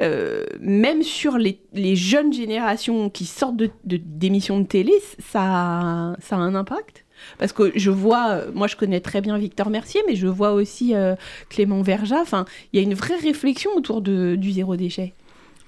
euh, 0.00 0.44
même 0.60 1.02
sur 1.02 1.36
les, 1.36 1.60
jeunes 1.96 2.32
générations 2.32 3.10
qui 3.10 3.26
sortent 3.26 3.62
d'émissions 3.84 4.58
de, 4.58 4.62
de 4.62 4.68
télé, 4.68 4.92
ça, 5.18 6.16
ça 6.20 6.36
a 6.36 6.38
un 6.38 6.54
impact 6.54 7.04
parce 7.38 7.52
que 7.52 7.72
je 7.74 7.90
vois, 7.90 8.30
euh, 8.30 8.50
moi 8.54 8.66
je 8.66 8.76
connais 8.76 9.00
très 9.00 9.20
bien 9.20 9.36
Victor 9.38 9.70
Mercier, 9.70 10.02
mais 10.06 10.16
je 10.16 10.26
vois 10.26 10.52
aussi 10.52 10.94
euh, 10.94 11.14
Clément 11.48 11.82
Verja. 11.82 12.20
Enfin, 12.20 12.44
il 12.72 12.80
y 12.80 12.82
a 12.82 12.82
une 12.82 12.94
vraie 12.94 13.16
réflexion 13.16 13.70
autour 13.76 14.00
de, 14.00 14.36
du 14.36 14.52
zéro 14.52 14.76
déchet. 14.76 15.14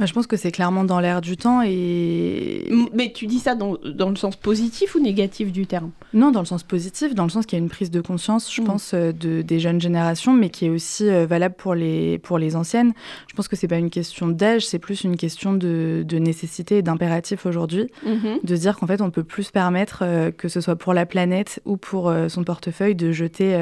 Bah, 0.02 0.06
je 0.06 0.14
pense 0.14 0.26
que 0.26 0.36
c'est 0.36 0.50
clairement 0.50 0.82
dans 0.82 0.98
l'air 0.98 1.20
du 1.20 1.36
temps 1.36 1.62
et... 1.64 2.68
Mais 2.92 3.12
tu 3.12 3.28
dis 3.28 3.38
ça 3.38 3.54
dans, 3.54 3.76
dans, 3.84 4.10
le 4.10 4.16
sens 4.16 4.34
positif 4.34 4.96
ou 4.96 4.98
négatif 4.98 5.52
du 5.52 5.64
terme? 5.68 5.92
Non, 6.12 6.32
dans 6.32 6.40
le 6.40 6.46
sens 6.46 6.64
positif, 6.64 7.14
dans 7.14 7.22
le 7.22 7.30
sens 7.30 7.46
qu'il 7.46 7.56
y 7.56 7.62
a 7.62 7.62
une 7.62 7.70
prise 7.70 7.92
de 7.92 8.00
conscience, 8.00 8.52
je 8.52 8.62
mm. 8.62 8.64
pense, 8.64 8.94
euh, 8.94 9.12
de, 9.12 9.42
des 9.42 9.60
jeunes 9.60 9.80
générations, 9.80 10.32
mais 10.32 10.50
qui 10.50 10.66
est 10.66 10.70
aussi 10.70 11.08
euh, 11.08 11.24
valable 11.24 11.54
pour 11.56 11.76
les, 11.76 12.18
pour 12.18 12.38
les 12.38 12.56
anciennes. 12.56 12.94
Je 13.28 13.34
pense 13.36 13.46
que 13.46 13.54
c'est 13.54 13.68
pas 13.68 13.76
une 13.76 13.90
question 13.90 14.26
d'âge, 14.26 14.66
c'est 14.66 14.80
plus 14.80 15.04
une 15.04 15.16
question 15.16 15.52
de, 15.52 16.04
de 16.04 16.18
nécessité 16.18 16.78
et 16.78 16.82
d'impératif 16.82 17.46
aujourd'hui, 17.46 17.86
mm-hmm. 18.04 18.44
de 18.44 18.56
dire 18.56 18.76
qu'en 18.76 18.88
fait, 18.88 19.02
on 19.02 19.12
peut 19.12 19.22
plus 19.22 19.44
se 19.44 19.52
permettre, 19.52 20.00
euh, 20.02 20.32
que 20.32 20.48
ce 20.48 20.60
soit 20.60 20.74
pour 20.74 20.94
la 20.94 21.06
planète 21.06 21.62
ou 21.64 21.76
pour 21.76 22.12
son 22.26 22.42
portefeuille, 22.42 22.96
de 22.96 23.12
jeter 23.12 23.56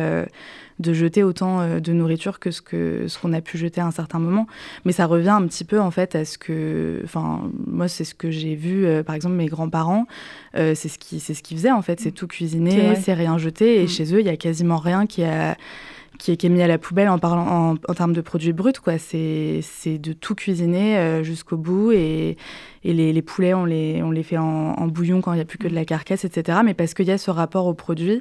de 0.79 0.95
jeter 0.95 1.23
autant 1.23 1.79
de 1.79 1.93
nourriture 1.93 2.39
que 2.39 2.51
ce 2.51 2.63
que 2.63 3.07
ce 3.07 3.19
qu'on 3.19 3.35
a 3.35 3.43
pu 3.43 3.59
jeter 3.59 3.83
à 3.83 3.87
un 3.87 3.91
certain 3.91 4.19
moment. 4.19 4.47
Mais 4.87 4.93
ça 4.93 5.05
revient 5.05 5.29
un 5.29 5.47
petit 5.47 5.65
peu 5.65 5.79
en 5.79 5.91
fait 5.91 6.15
à 6.15 6.25
que, 6.37 7.01
enfin, 7.05 7.51
moi 7.67 7.89
c'est 7.89 8.05
ce 8.05 8.15
que 8.15 8.31
j'ai 8.31 8.55
vu, 8.55 8.87
euh, 8.87 9.03
par 9.03 9.15
exemple 9.15 9.35
mes 9.35 9.47
grands-parents, 9.47 10.07
euh, 10.57 10.75
c'est 10.75 10.89
ce 10.89 10.99
qui 10.99 11.21
c'est 11.21 11.35
ce 11.35 11.43
qu'ils 11.43 11.57
faisaient 11.57 11.71
en 11.71 11.83
fait, 11.83 12.01
c'est 12.01 12.11
tout 12.11 12.27
cuisiner, 12.27 12.95
c'est 12.97 13.15
rien 13.15 13.39
jeter, 13.39 13.81
et 13.81 13.85
mm. 13.85 13.89
chez 13.89 14.15
eux 14.15 14.21
il 14.21 14.27
y 14.27 14.31
a 14.31 14.37
quasiment 14.37 14.79
rien 14.79 15.07
qui 15.07 15.25
a 15.25 15.57
qui 16.19 16.33
est, 16.33 16.49
mis 16.51 16.61
à 16.61 16.67
la 16.67 16.77
poubelle 16.77 17.09
en 17.09 17.19
parlant 17.19 17.77
en, 17.89 17.95
termes 17.95 18.13
de 18.13 18.21
produits 18.21 18.53
bruts 18.53 18.73
quoi. 18.85 18.99
C'est 18.99 19.63
de 19.87 20.13
tout 20.13 20.35
cuisiner 20.35 21.23
jusqu'au 21.25 21.57
bout 21.57 21.93
et, 21.93 22.37
et 22.85 22.93
les, 22.93 23.15
les, 23.15 23.23
poulets 23.23 23.55
on 23.55 23.65
les 23.65 24.03
on 24.03 24.11
les 24.11 24.23
fait 24.23 24.37
en, 24.37 24.87
bouillon 24.87 25.23
quand 25.23 25.33
il 25.33 25.37
n'y 25.37 25.41
a 25.41 25.47
plus 25.47 25.57
que 25.57 25.67
de 25.67 25.75
la 25.75 25.87
carcasse 25.87 26.27
etc 26.27 26.59
mais 26.63 26.75
parce 26.75 26.93
qu'il 26.93 27.07
y 27.07 27.11
a 27.11 27.17
ce 27.17 27.31
rapport 27.31 27.67
au 27.67 27.73
produit 27.73 28.21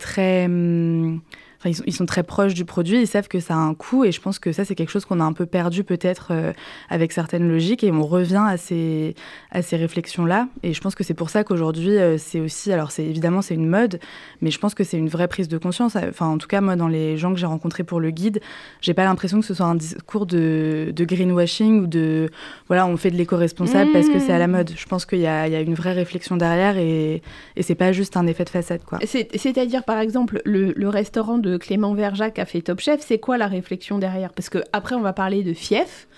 très 0.00 0.46
hum, 0.46 1.20
ils, 1.64 1.92
sont, 1.92 2.06
très 2.06 2.22
proches 2.22 2.54
du 2.54 2.64
produit, 2.64 3.00
ils 3.00 3.06
savent 3.06 3.28
que 3.28 3.40
ça 3.40 3.54
a 3.54 3.58
un 3.58 3.74
coût, 3.74 4.04
et 4.04 4.12
je 4.12 4.20
pense 4.20 4.38
que 4.38 4.52
ça, 4.52 4.64
c'est 4.64 4.74
quelque 4.74 4.90
chose 4.90 5.04
qu'on 5.04 5.20
a 5.20 5.24
un 5.24 5.32
peu 5.32 5.46
perdu 5.46 5.84
peut-être 5.84 6.28
euh, 6.30 6.52
avec 6.88 7.12
certaines 7.12 7.48
logiques, 7.48 7.84
et 7.84 7.92
on 7.92 8.04
revient 8.04 8.44
à 8.46 8.56
ces, 8.56 9.14
à 9.50 9.62
ces 9.62 9.76
réflexions-là. 9.76 10.48
Et 10.62 10.74
je 10.74 10.80
pense 10.80 10.94
que 10.94 11.04
c'est 11.04 11.14
pour 11.14 11.30
ça 11.30 11.44
qu'aujourd'hui, 11.44 11.96
euh, 11.96 12.18
c'est 12.18 12.40
aussi, 12.40 12.72
alors 12.72 12.90
c'est 12.90 13.04
évidemment 13.04 13.42
c'est 13.42 13.54
une 13.54 13.68
mode, 13.68 14.00
mais 14.40 14.50
je 14.50 14.58
pense 14.58 14.74
que 14.74 14.84
c'est 14.84 14.98
une 14.98 15.08
vraie 15.08 15.28
prise 15.28 15.48
de 15.48 15.58
conscience. 15.58 15.96
Enfin, 15.96 16.26
en 16.26 16.38
tout 16.38 16.48
cas, 16.48 16.60
moi, 16.60 16.76
dans 16.76 16.88
les 16.88 17.16
gens 17.16 17.32
que 17.32 17.38
j'ai 17.38 17.46
rencontrés 17.46 17.84
pour 17.84 18.00
le 18.00 18.10
guide, 18.10 18.40
j'ai 18.80 18.94
pas 18.94 19.04
l'impression 19.04 19.40
que 19.40 19.46
ce 19.46 19.54
soit 19.54 19.66
un 19.66 19.74
discours 19.74 20.26
de, 20.26 20.92
de 20.94 21.04
greenwashing 21.04 21.82
ou 21.82 21.86
de, 21.86 22.30
voilà, 22.68 22.86
on 22.86 22.96
fait 22.96 23.10
de 23.10 23.16
l'éco-responsable 23.16 23.92
parce 23.92 24.08
que 24.08 24.18
c'est 24.18 24.32
à 24.32 24.38
la 24.38 24.48
mmh. 24.48 24.52
mode. 24.52 24.72
Je 24.76 24.86
pense 24.86 25.06
qu'il 25.06 25.18
y, 25.18 25.22
y 25.22 25.26
a, 25.26 25.60
une 25.60 25.74
vraie 25.74 25.92
réflexion 25.92 26.36
derrière, 26.36 26.76
et, 26.76 27.22
et 27.56 27.62
c'est 27.62 27.74
pas 27.74 27.92
juste 27.92 28.16
un 28.16 28.26
effet 28.26 28.44
de 28.44 28.50
façade, 28.50 28.82
quoi. 28.84 28.98
C'est-à-dire, 29.04 29.84
par 29.84 29.98
exemple, 29.98 30.40
le, 30.44 30.72
le 30.74 30.88
restaurant 30.88 31.38
de 31.38 31.51
Clément 31.56 31.94
Verjac 31.94 32.38
a 32.38 32.44
fait 32.44 32.62
Top 32.62 32.80
Chef, 32.80 33.00
c'est 33.00 33.18
quoi 33.18 33.38
la 33.38 33.46
réflexion 33.46 33.98
derrière? 33.98 34.32
Parce 34.32 34.48
que 34.48 34.58
après, 34.72 34.94
on 34.94 35.00
va 35.00 35.12
parler 35.12 35.42
de 35.42 35.52
Fief, 35.52 36.08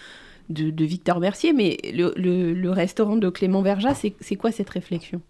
de, 0.49 0.85
Victor 0.85 1.21
Mercier, 1.21 1.53
mais 1.53 1.79
le, 1.93 2.69
restaurant 2.71 3.17
de 3.17 3.29
Clément 3.29 3.62
Verjac, 3.62 3.97
c'est 4.21 4.37
quoi 4.37 4.53
cette 4.53 4.71
réflexion? 4.71 5.21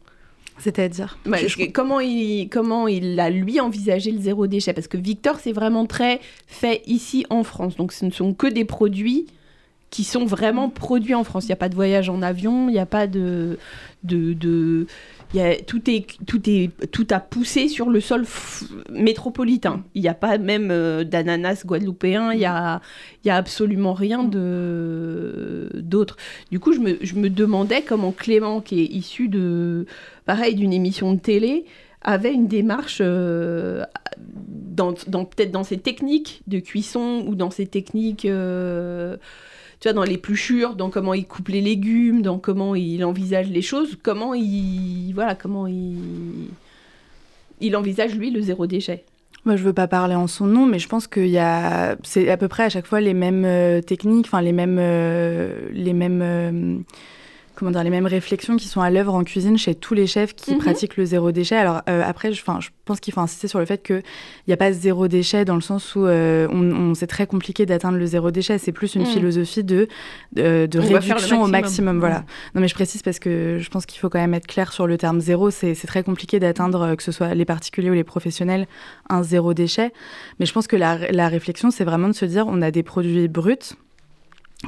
C'est-à-dire? 0.59 1.19
Comment, 1.73 2.01
il, 2.01 2.49
comment 2.49 2.87
il 2.87 3.19
a 3.19 3.31
lui 3.31 3.61
envisagé 3.61 4.13
le 4.13 4.21
zéro 4.21 4.47
déchet? 4.47 4.73
Parce 4.73 4.87
que 4.87 4.97
Victor, 4.97 5.39
c'est 5.41 5.53
vraiment 5.53 5.87
très 5.87 6.21
fait 6.47 6.83
ici 6.87 7.27
en 7.29 7.43
France. 7.43 7.77
Donc 7.77 7.93
ce 7.93 8.05
ne 8.05 8.11
sont 8.11 8.35
que 8.35 8.47
des 8.47 8.65
produits 8.65 9.27
qui 9.91 10.05
sont 10.05 10.25
vraiment 10.25 10.71
produits 10.71 11.15
en 11.15 11.25
France. 11.25 11.45
Il 11.45 11.49
n'y 11.49 11.55
a 11.55 11.57
pas 11.57 11.69
de 11.69 11.75
voyage 11.75 12.09
en 12.09 12.23
avion, 12.23 12.69
il 12.69 12.73
n'y 12.73 12.79
a 12.79 12.87
pas 12.87 13.07
de, 13.07 13.59
de, 14.03 14.33
de, 14.33 14.87
tout, 15.67 15.91
est, 15.91 16.07
tout, 16.27 16.49
est, 16.49 16.71
tout 16.91 17.07
a 17.11 17.21
poussé 17.21 17.69
sur 17.69 17.91
le 17.91 18.01
sol 18.01 18.25
métropolitain. 18.91 19.83
Il 19.95 20.03
n'y 20.03 20.09
a 20.09 20.15
pas 20.15 20.39
même 20.39 20.71
euh, 20.71 21.05
d'ananas 21.05 21.65
guadeloupéen, 21.65 22.33
il 22.33 22.39
n'y 22.39 22.45
a, 22.45 22.81
y 23.25 23.31
a 23.31 23.37
absolument 23.37 23.95
rien 23.95 24.25
d'autre. 24.25 26.17
Du 26.51 26.61
coup, 26.61 26.73
je 26.73 26.81
me, 26.81 27.29
demandais 27.29 27.83
comment 27.83 28.13
Clément, 28.13 28.61
qui 28.61 28.81
est 28.81 28.87
issu 28.87 29.29
de, 29.29 29.87
pareil, 30.25 30.55
d'une 30.55 30.73
émission 30.73 31.15
de 31.15 31.19
télé, 31.19 31.65
avait 32.03 32.33
une 32.33 32.47
démarche 32.47 32.99
euh, 33.01 33.83
dans, 34.19 34.95
dans 35.09 35.25
peut-être 35.25 35.51
dans 35.51 35.65
ses 35.65 35.79
techniques 35.79 36.43
de 36.47 36.61
cuisson 36.61 37.25
ou 37.27 37.35
dans 37.35 37.51
ses 37.51 37.67
techniques 37.67 38.27
euh, 38.27 39.17
tu 39.85 39.91
vois, 39.91 40.03
dans 40.03 40.11
l'épluchure, 40.11 40.77
dans 40.77 40.89
comment 40.89 41.13
il 41.13 41.27
coupe 41.27 41.49
les 41.49 41.61
légumes, 41.61 42.23
dans 42.23 42.39
comment 42.39 42.75
il 42.75 43.05
envisage 43.05 43.51
les 43.51 43.61
choses, 43.61 43.99
comment 44.03 44.33
il, 44.33 45.13
voilà, 45.13 45.35
comment 45.35 45.67
il, 45.67 46.49
il 47.61 47.77
envisage 47.77 48.15
lui 48.15 48.31
le 48.31 48.41
zéro 48.41 48.67
déchet. 48.67 49.05
Moi, 49.45 49.57
je 49.57 49.63
veux 49.63 49.75
pas 49.75 49.87
parler 49.87 50.15
en 50.15 50.27
son 50.27 50.47
nom, 50.47 50.65
mais 50.65 50.79
je 50.79 50.89
pense 50.89 51.07
qu'il 51.07 51.29
y 51.29 51.37
a, 51.37 51.97
c'est 52.03 52.31
à 52.31 52.39
peu 52.39 52.49
près 52.49 52.63
à 52.63 52.71
chaque 52.71 52.87
fois 52.87 53.03
les 53.03 53.13
mêmes 53.13 53.45
euh, 53.45 53.83
techniques, 53.83 54.25
enfin 54.25 54.41
les 54.41 54.53
mêmes, 54.53 54.79
euh, 54.79 55.71
euh, 55.77 56.79
comment 57.55 57.71
dire, 57.71 57.85
les 57.85 57.91
mêmes 57.91 58.07
réflexions 58.07 58.57
qui 58.57 58.69
sont 58.69 58.81
à 58.81 58.91
l'œuvre 58.91 59.15
en 59.15 59.25
cuisine 59.25 59.57
chez 59.57 59.75
tous 59.75 59.95
les 59.95 60.07
chefs 60.07 60.35
qui 60.35 60.53
mhm. 60.53 60.59
pratiquent 60.59 60.97
le 60.97 61.05
zéro 61.05 61.33
déchet. 61.33 61.57
Alors 61.57 61.83
euh, 61.89 62.03
après, 62.05 62.33
je, 62.33 62.43
je 62.43 62.69
pense 62.85 63.01
qu'il 63.01 63.15
faut 63.15 63.21
insister 63.21 63.49
sur 63.49 63.59
le 63.59 63.65
fait 63.65 63.83
qu'il 63.83 64.03
n'y 64.49 64.55
a 64.55 64.57
pas 64.57 64.73
zéro 64.73 65.09
déchet 65.09 65.45
dans 65.45 65.55
le 65.55 65.61
sens 65.61 65.95
où 65.95 66.07
euh, 66.07 66.49
on, 66.51 66.95
c'est 66.95 67.07
très 67.07 67.27
compliqué 67.27 67.67
d'atteindre 67.67 67.99
le 67.99 68.07
zéro 68.07 68.31
déchet. 68.31 68.59
C'est 68.59 68.73
plus 68.73 68.95
une 68.95 69.03
mhm. 69.03 69.09
philosophie 69.09 69.65
de, 69.65 69.89
de, 70.33 70.79
réduction 70.79 71.43
au 71.43 71.47
maximum. 71.47 71.99
Voilà. 71.99 72.21
Mhm. 72.21 72.25
Non 72.57 72.61
mais 72.61 72.69
je 72.69 72.75
précise 72.75 73.03
parce 73.03 73.19
que 73.19 73.59
je 73.59 73.71
pense 73.71 73.87
qu'il 73.87 74.01
faut 74.01 74.09
quand 74.09 74.21
même 74.21 74.35
être 74.35 74.47
clair 74.47 74.73
sur 74.73 74.87
le 74.87 74.99
terme 74.99 75.21
zéro. 75.21 75.51
C'est 75.51 75.75
très 75.87 76.03
compliqué 76.03 76.41
d'atteindre, 76.41 76.83
euh, 76.83 76.97
que 76.97 77.03
ce 77.03 77.13
soit 77.13 77.35
les 77.35 77.45
particuliers 77.45 77.91
ou 77.91 77.95
les 77.95 78.05
professionnels, 78.05 78.67
un 79.09 79.23
zéro 79.23 79.55
déchet. 79.55 79.93
Mais 80.41 80.47
je 80.47 80.53
pense 80.53 80.67
que 80.67 80.77
la, 80.77 81.11
la 81.11 81.29
réflexion, 81.29 81.71
c'est 81.71 81.85
vraiment 81.85 82.09
de 82.09 82.15
se 82.15 82.25
dire 82.25 82.47
on 82.49 82.63
a 82.63 82.71
des 82.71 82.83
produits 82.83 83.29
bruts 83.29 83.75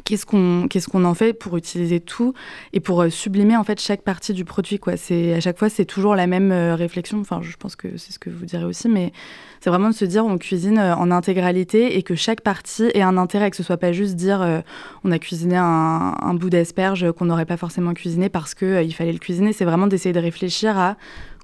qu'est-ce 0.05 0.26
qu'on 0.26 0.67
qu'est-ce 0.69 0.88
qu'on 0.88 1.05
en 1.05 1.15
fait 1.15 1.33
pour 1.33 1.57
utiliser 1.57 2.00
tout 2.00 2.35
et 2.73 2.81
pour 2.81 3.03
euh, 3.03 3.11
sublimer 3.11 3.57
en 3.57 3.65
fait 3.65 3.81
chaque 3.81 4.03
partie 4.03 4.33
du 4.33 4.45
produit 4.45 4.79
quoi. 4.79 4.97
C'est 4.97 5.35
à 5.35 5.41
chaque 5.41 5.59
fois 5.59 5.69
c'est 5.69 5.85
toujours 5.85 6.15
la 6.15 6.26
même 6.26 6.53
euh, 6.53 6.75
réflexion. 6.75 7.21
Enfin 7.21 7.41
je 7.43 7.57
pense 7.57 7.76
que 7.76 7.97
c'est 7.97 8.12
ce 8.12 8.19
que 8.19 8.31
vous 8.31 8.45
direz 8.45 8.65
aussi 8.65 8.88
mais 8.88 9.12
c'est 9.61 9.71
vraiment 9.71 9.88
de 9.88 9.95
se 9.95 10.05
dire 10.05 10.25
on 10.25 10.38
cuisine 10.38 10.79
euh, 10.79 10.95
en 10.95 11.11
intégralité 11.11 11.97
et 11.97 12.03
que 12.03 12.15
chaque 12.15 12.41
partie 12.41 12.91
ait 12.95 13.03
un 13.03 13.17
intérêt 13.17 13.50
que 13.50 13.57
ce 13.57 13.62
soit 13.62 13.76
pas 13.76 13.93
juste 13.93 14.15
dire 14.17 14.62
on 15.05 15.12
a 15.12 15.19
cuisiné 15.19 15.57
un, 15.57 16.15
un 16.21 16.35
bout 16.35 16.50
d'asperge 16.50 17.11
qu'on 17.12 17.26
n'aurait 17.26 17.47
pas 17.47 17.57
forcément 17.57 17.95
cuisiné 17.95 18.29
parce 18.29 18.55
que 18.55 18.83
il 18.83 18.93
fallait 18.93 19.12
le 19.12 19.19
cuisiner. 19.19 19.53
C'est 19.53 19.65
vraiment 19.65 19.87
d'essayer 19.87 20.12
de 20.12 20.21
réfléchir 20.21 20.79
à 20.79 20.97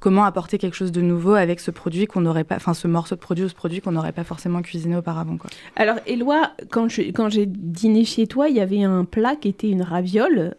comment 0.03 0.25
apporter 0.25 0.59
quelque 0.59 0.75
chose 0.75 0.91
de 0.91 1.01
nouveau 1.01 1.35
avec 1.35 1.61
ce 1.61 1.71
produit 1.71 2.09
qu'on 2.09 2.23
n'aurait 2.23 2.43
pas, 2.43 2.57
enfin 2.57 2.75
ce 2.75 2.89
morceau 2.89 3.15
de 3.15 3.21
produit 3.21 3.45
ou 3.45 3.49
ce 3.49 3.55
produit 3.55 3.81
qu'on 3.81 3.93
n'aurait 3.93 4.13
pas 4.13 4.25
forcément 4.25 4.61
cuisiné 4.61 4.97
auparavant. 4.97 5.37
Quoi. 5.37 5.49
Alors, 5.77 5.97
Éloi, 6.09 6.51
quand, 6.71 6.89
quand 7.15 7.29
j'ai 7.31 7.47
dîné 7.47 8.05
chez 8.05 8.27
toi, 8.27 8.49
il 8.49 8.57
y 8.57 8.61
avait 8.61 8.83
un 8.83 9.05
plat 9.05 9.37
qui 9.37 9.49
était 9.49 9.71
une 9.71 9.83
raviole. 9.83 10.57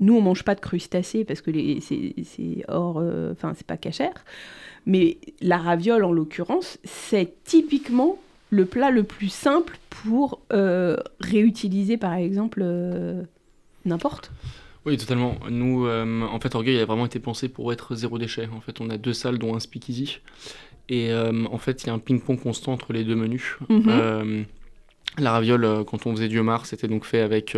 Nous, 0.00 0.16
on 0.16 0.22
mange 0.22 0.44
pas 0.44 0.54
de 0.54 0.60
crustacés 0.60 1.24
parce 1.24 1.42
que 1.42 1.50
c'est 1.80 2.64
hors, 2.68 2.96
euh, 2.98 3.32
enfin 3.32 3.52
c'est 3.54 3.66
pas 3.66 3.76
cachère. 3.76 4.24
Mais 4.86 5.18
la 5.42 5.58
raviole, 5.58 6.02
en 6.02 6.12
l'occurrence, 6.12 6.78
c'est 6.84 7.34
typiquement 7.44 8.16
le 8.48 8.64
plat 8.64 8.90
le 8.90 9.02
plus 9.02 9.28
simple 9.28 9.78
pour 9.90 10.40
euh, 10.54 10.96
réutiliser, 11.20 11.98
par 11.98 12.14
exemple, 12.14 12.60
euh, 12.62 13.24
n'importe. 13.84 14.30
Oui, 14.86 14.96
totalement. 14.96 15.34
Nous, 15.50 15.84
euh, 15.84 16.22
en 16.22 16.38
fait, 16.38 16.54
Orgueil 16.54 16.78
a 16.78 16.84
vraiment 16.84 17.06
été 17.06 17.18
pensé 17.18 17.48
pour 17.48 17.72
être 17.72 17.96
zéro 17.96 18.18
déchet. 18.18 18.48
En 18.56 18.60
fait, 18.60 18.80
on 18.80 18.88
a 18.88 18.96
deux 18.96 19.12
salles, 19.12 19.36
dont 19.36 19.56
un 19.56 19.60
speakeasy. 19.60 20.20
Et 20.88 21.10
euh, 21.10 21.44
en 21.50 21.58
fait, 21.58 21.82
il 21.82 21.88
y 21.88 21.90
a 21.90 21.92
un 21.92 21.98
ping-pong 21.98 22.40
constant 22.40 22.72
entre 22.72 22.92
les 22.92 23.02
deux 23.02 23.16
menus. 23.16 23.56
Mhm. 23.68 23.84
Euh, 23.88 24.42
la 25.18 25.32
raviole, 25.32 25.84
quand 25.86 26.06
on 26.06 26.14
faisait 26.14 26.28
du 26.28 26.38
homard, 26.38 26.66
c'était 26.66 26.86
donc 26.86 27.04
fait 27.04 27.20
avec 27.20 27.56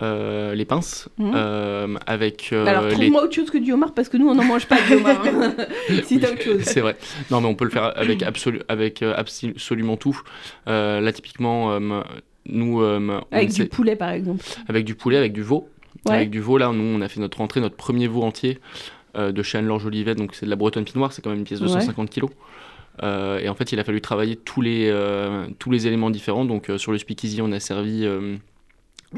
les 0.00 0.64
pinces. 0.64 1.08
Mhm. 1.18 1.98
avec, 2.04 2.52
Alors, 2.52 2.88
trouve-moi 2.88 3.22
autre 3.22 3.34
chose 3.34 3.50
que 3.50 3.58
du 3.58 3.72
homard, 3.72 3.94
parce 3.94 4.08
que 4.08 4.16
nous, 4.16 4.28
on 4.28 4.34
n'en 4.34 4.44
mange 4.44 4.66
pas 4.66 4.78
de 4.90 4.96
homard. 4.96 5.24
Hein. 5.24 5.54
si 6.04 6.16
autre 6.16 6.42
chose. 6.42 6.62
C'est 6.62 6.80
vrai. 6.80 6.96
Non, 7.30 7.40
mais 7.40 7.46
on 7.46 7.54
peut 7.54 7.64
le 7.64 7.70
faire 7.70 7.96
avec, 7.96 8.24
absolu 8.24 8.60
avec 8.66 9.02
absolument 9.02 9.96
tout. 9.96 10.20
là, 10.66 11.12
typiquement, 11.12 11.78
nous... 12.46 12.82
avec 13.30 13.52
du 13.52 13.66
poulet, 13.66 13.94
par 13.94 14.10
exemple. 14.10 14.44
Avec 14.66 14.84
du 14.84 14.96
poulet, 14.96 15.18
avec 15.18 15.32
du 15.32 15.42
veau. 15.42 15.68
Avec 16.06 16.30
du 16.30 16.40
veau, 16.40 16.58
là, 16.58 16.70
nous, 16.72 16.84
on 16.84 17.00
a 17.00 17.08
fait 17.08 17.20
notre 17.20 17.38
rentrée, 17.38 17.60
notre 17.60 17.76
premier 17.76 18.06
veau 18.06 18.22
entier 18.22 18.58
euh, 19.16 19.32
de 19.32 19.42
chez 19.42 19.58
Anne-Laure 19.58 19.78
Jolivet, 19.78 20.14
donc 20.14 20.34
c'est 20.34 20.46
de 20.46 20.50
la 20.50 20.56
bretonne 20.56 20.84
pinoire, 20.84 21.12
c'est 21.12 21.22
quand 21.22 21.30
même 21.30 21.38
une 21.38 21.44
pièce 21.44 21.60
de 21.60 21.68
150 21.68 22.10
kg. 22.10 22.26
Euh, 23.02 23.38
et 23.38 23.48
en 23.48 23.54
fait, 23.54 23.72
il 23.72 23.80
a 23.80 23.84
fallu 23.84 24.00
travailler 24.00 24.36
tous 24.36 24.60
les, 24.60 24.88
euh, 24.88 25.46
tous 25.58 25.70
les 25.70 25.86
éléments 25.86 26.10
différents. 26.10 26.44
Donc, 26.44 26.70
sur 26.76 26.92
le 26.92 26.98
speakeasy, 26.98 27.40
on 27.40 27.52
a 27.52 27.60
servi, 27.60 28.06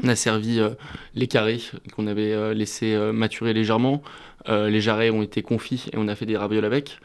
on 0.03 0.07
a 0.07 0.15
servi 0.15 0.59
les 1.15 1.27
carrés 1.27 1.61
qu'on 1.95 2.07
avait 2.07 2.53
laissé 2.53 2.95
maturer 3.11 3.53
légèrement. 3.53 4.01
les 4.47 4.81
jarrets 4.81 5.09
ont 5.09 5.23
été 5.23 5.41
confits 5.41 5.85
et 5.91 5.97
on 5.97 6.07
a 6.07 6.15
fait 6.15 6.25
des 6.25 6.37
ravioles 6.37 6.65
avec. 6.65 6.99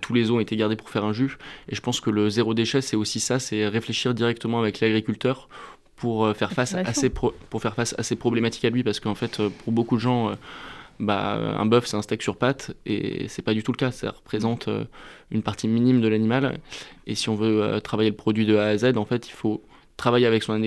tous 0.00 0.14
les 0.14 0.30
os 0.30 0.36
ont 0.36 0.40
été 0.40 0.56
gardés 0.56 0.76
pour 0.76 0.90
faire 0.90 1.04
un 1.04 1.12
jus. 1.12 1.36
Et 1.68 1.74
je 1.74 1.80
pense 1.80 2.00
que 2.00 2.10
le 2.10 2.28
zéro 2.30 2.54
déchet, 2.54 2.80
c'est 2.80 2.96
aussi 2.96 3.20
ça, 3.20 3.38
c'est 3.38 3.66
réfléchir 3.66 4.14
directement 4.14 4.60
avec 4.60 4.80
l'agriculteur 4.80 5.48
pour 5.98 6.24
euh, 6.24 6.34
faire 6.34 6.52
face 6.52 6.74
à 6.74 6.92
ces 6.94 7.10
pour 7.10 7.32
faire 7.60 7.74
face 7.74 7.94
à 7.98 8.02
ces 8.02 8.16
problématiques 8.16 8.64
à 8.64 8.70
lui 8.70 8.82
parce 8.82 9.00
qu'en 9.00 9.14
fait 9.14 9.40
euh, 9.40 9.50
pour 9.50 9.72
beaucoup 9.72 9.96
de 9.96 10.00
gens 10.00 10.30
euh, 10.30 10.34
bah, 11.00 11.34
un 11.34 11.66
bœuf 11.66 11.86
c'est 11.86 11.96
un 11.96 12.02
steak 12.02 12.22
sur 12.22 12.36
pâte 12.36 12.72
et 12.86 13.28
c'est 13.28 13.42
pas 13.42 13.54
du 13.54 13.62
tout 13.62 13.72
le 13.72 13.76
cas. 13.76 13.90
Ça 13.90 14.10
représente 14.10 14.68
une 15.30 15.42
partie 15.42 15.68
minime 15.68 16.00
de 16.00 16.08
l'animal. 16.08 16.58
Et 17.06 17.14
si 17.14 17.28
on 17.28 17.36
veut 17.36 17.80
travailler 17.80 18.10
le 18.10 18.16
produit 18.16 18.46
de 18.46 18.56
A 18.56 18.66
à 18.66 18.78
Z 18.78 18.96
en 18.96 19.04
fait 19.04 19.28
il 19.28 19.32
faut 19.32 19.62
travailler 19.96 20.26
avec 20.26 20.42
son, 20.42 20.60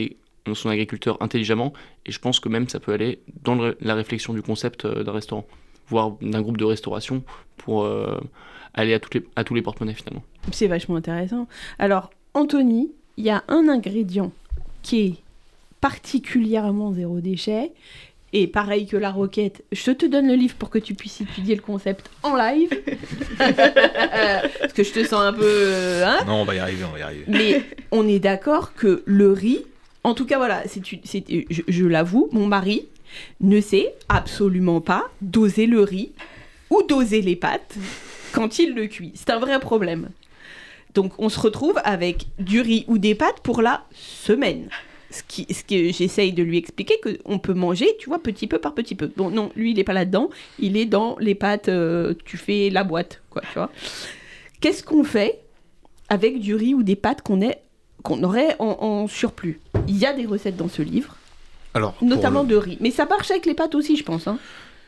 son 0.54 0.70
agriculteur 0.70 1.22
intelligemment. 1.22 1.74
Et 2.06 2.14
je 2.14 2.20
pense 2.20 2.40
que 2.40 2.48
même 2.48 2.70
ça 2.70 2.80
peut 2.80 2.94
aller 2.94 3.20
dans 3.44 3.74
la 3.82 3.94
réflexion 3.94 4.34
du 4.34 4.42
concept 4.42 4.88
d'un 4.88 5.12
restaurant 5.12 5.46
voire 5.88 6.14
d'un 6.22 6.42
groupe 6.42 6.56
de 6.56 6.64
restauration 6.64 7.24
pour 7.58 7.86
aller 8.74 8.94
à, 8.94 9.00
toutes 9.00 9.16
les, 9.16 9.26
à 9.36 9.44
tous 9.44 9.54
les 9.54 9.62
porte-monnaies 9.62 9.96
finalement. 9.96 10.24
C'est 10.54 10.68
vachement 10.68 10.96
intéressant. 10.96 11.50
Alors 11.78 12.10
Anthony 12.34 12.90
il 13.18 13.26
y 13.26 13.30
a 13.30 13.44
un 13.50 13.68
ingrédient 13.68 14.32
qui 14.82 15.02
est 15.02 15.16
particulièrement 15.80 16.94
zéro 16.94 17.20
déchet. 17.20 17.72
Et 18.34 18.48
pareil 18.48 18.88
que 18.88 18.96
la 18.96 19.12
roquette, 19.12 19.64
je 19.74 19.92
te 19.92 20.06
donne 20.06 20.28
le 20.28 20.36
livre 20.36 20.56
pour 20.56 20.70
que 20.70 20.80
tu 20.80 20.94
puisses 20.94 21.20
étudier 21.20 21.54
le 21.54 21.62
concept 21.62 22.10
en 22.24 22.38
live. 22.38 22.70
Parce 23.38 24.72
que 24.74 24.84
je 24.84 24.94
te 24.94 25.04
sens 25.04 25.22
un 25.22 25.34
peu. 25.34 25.44
Euh, 25.44 26.06
hein 26.06 26.24
non, 26.26 26.36
on 26.36 26.46
va 26.46 26.56
y 26.56 26.60
arriver, 26.60 26.86
on 26.86 26.94
va 26.94 27.00
y 27.00 27.02
arriver. 27.02 27.26
Mais 27.28 27.64
on 27.92 28.08
est 28.08 28.20
d'accord 28.20 28.74
que 28.74 29.04
le 29.06 29.34
riz, 29.34 29.66
en 30.06 30.14
tout 30.14 30.26
cas, 30.26 30.38
voilà, 30.38 30.64
c'est, 30.66 30.82
je, 30.86 31.62
je 31.68 31.86
l'avoue, 31.86 32.30
mon 32.32 32.48
mari 32.48 32.86
ne 33.42 33.60
sait 33.60 33.94
absolument 34.08 34.80
pas 34.80 35.10
doser 35.22 35.66
le 35.66 35.82
riz 35.82 36.12
ou 36.70 36.84
doser 36.84 37.22
les 37.22 37.36
pâtes 37.36 37.76
quand 38.32 38.60
il 38.60 38.74
le 38.74 38.88
cuit. 38.88 39.12
C'est 39.16 39.30
un 39.30 39.40
vrai 39.40 39.60
problème. 39.60 40.10
Donc 40.94 41.14
on 41.20 41.30
se 41.30 41.40
retrouve 41.40 41.80
avec 41.84 42.26
du 42.40 42.62
riz 42.62 42.86
ou 42.88 42.98
des 42.98 43.16
pâtes 43.16 43.40
pour 43.44 43.62
la 43.62 43.84
semaine. 43.94 44.70
Ce, 45.10 45.24
qui, 45.28 45.46
ce 45.54 45.64
que 45.66 45.92
j'essaye 45.92 46.32
de 46.32 46.42
lui 46.42 46.58
expliquer, 46.58 46.96
qu'on 47.04 47.38
peut 47.38 47.54
manger, 47.54 47.88
tu 48.00 48.08
vois, 48.08 48.20
petit 48.20 48.48
peu 48.48 48.60
par 48.60 48.74
petit 48.74 48.96
peu. 48.96 49.12
Bon, 49.18 49.30
non, 49.30 49.52
lui, 49.58 49.72
il 49.72 49.76
n'est 49.76 49.84
pas 49.84 49.92
là-dedans. 49.92 50.30
Il 50.58 50.78
est 50.78 50.86
dans 50.86 51.18
les 51.20 51.36
pâtes, 51.36 51.68
euh, 51.68 52.14
tu 52.24 52.38
fais 52.38 52.70
la 52.70 52.86
boîte, 52.86 53.22
quoi, 53.30 53.42
tu 53.42 53.56
vois. 53.56 53.70
Qu'est-ce 54.62 54.84
qu'on 54.84 55.04
fait 55.04 55.40
avec 56.08 56.40
du 56.40 56.56
riz 56.56 56.74
ou 56.74 56.82
des 56.84 56.96
pâtes 56.96 57.22
qu'on 57.24 57.42
aurait 58.24 58.56
en, 58.60 58.78
en 58.80 59.08
surplus? 59.08 59.60
Il 59.90 59.98
y 59.98 60.06
a 60.06 60.14
des 60.14 60.26
recettes 60.26 60.56
dans 60.56 60.70
ce 60.70 60.82
livre, 60.82 61.18
Alors, 61.74 61.96
notamment 62.02 62.44
le- 62.44 62.48
de 62.48 62.56
riz. 62.56 62.78
Mais 62.80 62.92
ça 62.92 63.06
marche 63.06 63.32
avec 63.32 63.46
les 63.46 63.54
pâtes 63.54 63.76
aussi, 63.76 63.98
je 63.98 64.04
pense. 64.04 64.28
hein. 64.28 64.38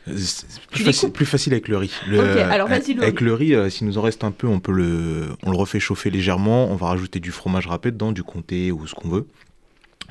C'est 0.06 0.46
plus, 0.70 0.84
facile, 0.84 1.10
plus 1.12 1.24
facile 1.26 1.52
avec 1.54 1.66
le 1.68 1.78
riz. 1.78 1.92
Le- 2.06 2.18
Ok, 2.20 2.36
alors 2.38 2.68
le 2.68 2.74
Avec 2.74 2.86
riz. 3.18 3.24
le 3.24 3.34
riz, 3.34 3.54
euh, 3.54 3.70
s'il 3.70 3.86
nous 3.86 3.96
en 3.96 4.02
reste 4.02 4.22
un 4.22 4.30
peu, 4.32 4.46
on 4.46 4.60
peut 4.60 4.72
le, 4.72 5.28
on 5.44 5.50
le 5.50 5.56
refait 5.56 5.80
chauffer 5.80 6.10
légèrement. 6.10 6.70
On 6.70 6.76
va 6.76 6.88
rajouter 6.88 7.20
du 7.20 7.30
fromage 7.30 7.66
râpé 7.66 7.90
dedans, 7.90 8.12
du 8.12 8.22
comté 8.22 8.70
ou 8.70 8.86
ce 8.86 8.94
qu'on 8.94 9.08
veut. 9.08 9.26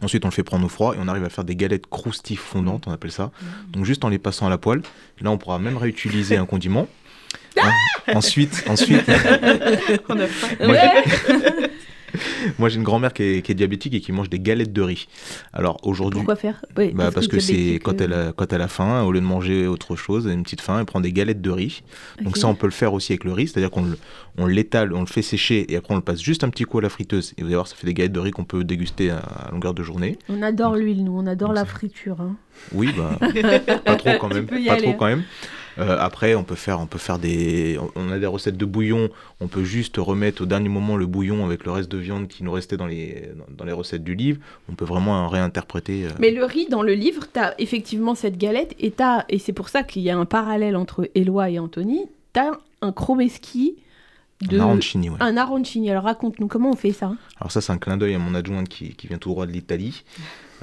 Ensuite, 0.02 0.26
on 0.26 0.30
le 0.30 0.34
fait 0.34 0.44
prendre 0.44 0.66
au 0.66 0.70
froid 0.70 0.96
et 0.96 0.98
on 1.00 1.08
arrive 1.08 1.24
à 1.24 1.30
faire 1.30 1.44
des 1.44 1.56
galettes 1.56 1.86
croustilles 1.88 2.36
fondantes, 2.38 2.86
on 2.88 2.92
appelle 2.92 3.12
ça. 3.12 3.32
Donc 3.72 3.86
juste 3.86 4.04
en 4.04 4.10
les 4.10 4.18
passant 4.18 4.48
à 4.48 4.50
la 4.50 4.58
poêle. 4.58 4.82
Là, 5.22 5.30
on 5.30 5.38
pourra 5.38 5.60
même 5.60 5.78
réutiliser 5.78 6.38
un 6.38 6.46
condiment. 6.46 6.88
Hein. 7.58 7.70
ensuite, 8.16 8.64
ensuite, 8.68 9.04
On 10.10 10.20
a 10.20 10.28
faim. 10.28 10.68
Ouais. 10.68 11.04
moi 12.60 12.70
j'ai 12.70 12.78
une 12.78 12.84
grand-mère 12.84 13.14
qui 13.14 13.24
est, 13.24 13.42
qui 13.42 13.52
est 13.52 13.56
diabétique 13.56 13.94
et 13.94 14.02
qui 14.02 14.12
mange 14.12 14.30
des 14.30 14.40
galettes 14.40 14.74
de 14.74 14.82
riz. 14.82 15.08
Alors 15.54 15.80
aujourd'hui, 15.84 16.20
Pourquoi 16.20 16.36
faire 16.36 16.64
Oui, 16.78 16.92
bah, 16.94 17.12
parce 17.14 17.28
que 17.28 17.40
c'est 17.40 17.80
quand 17.84 18.00
euh, 18.02 18.06
elle 18.06 18.14
a 18.14 18.32
quand 18.34 18.52
elle 18.54 18.62
a 18.62 18.68
faim, 18.68 19.04
au 19.04 19.12
lieu 19.12 19.20
de 19.20 19.26
manger 19.26 19.68
autre 19.68 19.96
chose, 19.96 20.26
elle 20.26 20.32
a 20.32 20.36
une 20.36 20.44
petite 20.44 20.62
faim, 20.62 20.80
elle 20.80 20.86
prend 20.86 21.00
des 21.02 21.12
galettes 21.12 21.42
de 21.42 21.50
riz. 21.52 21.84
Donc 22.22 22.38
ça, 22.38 22.48
on 22.48 22.56
peut 22.56 22.68
le 22.68 22.72
faire 22.72 22.94
aussi 22.94 23.14
avec 23.14 23.24
le 23.24 23.34
riz, 23.34 23.48
c'est-à-dire 23.48 23.72
qu'on 23.72 23.84
le- 23.84 23.98
on 24.38 24.46
l'étale, 24.48 24.94
on 24.94 25.02
le 25.02 25.06
fait 25.08 25.22
sécher 25.22 25.72
et 25.72 25.76
après 25.76 25.94
on 25.94 25.98
le 25.98 26.04
passe 26.04 26.22
juste 26.22 26.44
un 26.44 26.50
petit 26.50 26.64
coup 26.64 26.80
à 26.80 26.82
la 26.82 26.90
friteuse. 26.90 27.34
Et 27.38 27.42
vous 27.42 27.48
allez 27.48 27.56
voir, 27.56 27.68
ça 27.68 27.76
fait 27.76 27.88
des 27.88 27.94
galettes 27.94 28.12
de 28.14 28.20
riz 28.20 28.32
qu'on 28.32 28.46
peut 28.46 28.64
déguster 28.64 29.10
à, 29.12 29.18
à 29.20 29.52
longueur 29.52 29.74
de 29.74 29.84
journée. 29.84 30.18
On 30.30 30.42
adore 30.42 30.76
l'huile, 30.76 31.04
nous, 31.04 31.18
on 31.18 31.28
adore 31.28 31.50
Donc 31.50 31.58
la 31.58 31.66
friture. 31.66 32.20
hein. 32.22 32.36
Oui, 32.74 32.90
bah, 32.96 33.18
pas 33.86 33.96
trop 33.96 34.12
quand 34.20 34.34
même, 34.34 34.46
peux 34.46 34.60
y 34.62 34.68
pas 34.68 34.74
aller, 34.74 34.82
trop 34.84 34.92
hein. 34.92 34.96
quand 35.00 35.06
même. 35.08 35.24
Euh, 35.80 35.98
après, 36.00 36.36
on 36.36 36.44
peut 36.44 36.56
faire, 36.56 36.80
on 36.80 36.86
peut 36.86 37.00
faire 37.00 37.20
des, 37.20 37.80
on 37.96 38.12
a 38.12 38.20
des 38.20 38.26
recettes 38.28 38.58
de 38.58 38.66
bouillon. 38.66 39.10
On 39.40 39.48
peut 39.48 39.64
juste 39.64 39.98
remettre 39.98 40.44
au 40.44 40.46
dernier 40.46 40.70
moment 40.70 40.98
le 40.98 41.06
bouillon 41.06 41.46
avec 41.46 41.66
le 41.66 41.72
reste 41.72 41.90
de 41.92 41.98
viande 41.98 42.28
qui 42.28 42.44
nous 42.44 42.52
restait 42.52 42.78
dans 42.78 42.86
les, 42.86 43.30
dans, 43.50 43.66
les 43.66 43.72
recettes 43.72 44.04
du 44.04 44.16
livre. 44.16 44.40
On 44.70 44.76
peut 44.76 44.86
vraiment 44.86 45.28
réinterpréter. 45.28 46.06
euh, 46.06 46.10
Mais 46.20 46.32
le 46.32 46.46
riz, 46.46 46.68
dans 46.70 46.84
le 46.84 46.94
livre, 46.94 47.24
t'as 47.32 47.54
effectivement 47.58 48.16
cette 48.16 48.38
galette 48.38 48.76
et 48.80 48.92
t'as, 48.92 49.26
et 49.30 49.40
c'est 49.40 49.54
pour 49.54 49.70
ça 49.70 49.84
qu'il 49.84 50.04
y 50.04 50.10
a 50.10 50.18
un 50.18 50.26
parallèle 50.26 50.76
entre 50.76 51.10
Éloi 51.16 51.50
et 51.50 51.60
Anthony, 51.60 52.06
t'as 52.34 52.52
un 52.82 52.92
chromeski 52.92 53.76
de... 54.42 54.60
un 54.60 54.64
arancini, 54.64 55.10
ouais. 55.10 55.18
Un 55.22 55.38
arancini. 55.38 55.90
Alors 55.90 56.04
raconte-nous, 56.04 56.48
comment 56.48 56.72
on 56.72 56.76
fait 56.76 56.92
ça? 56.92 57.14
Alors 57.40 57.52
ça, 57.52 57.62
c'est 57.62 57.72
un 57.72 57.78
clin 57.78 57.98
d'œil 57.98 58.14
à 58.14 58.20
mon 58.20 58.36
adjointe 58.36 58.68
qui, 58.68 58.94
qui 58.96 59.08
vient 59.08 59.18
tout 59.18 59.30
droit 59.30 59.46
de 59.46 59.52
l'Italie. 59.52 60.04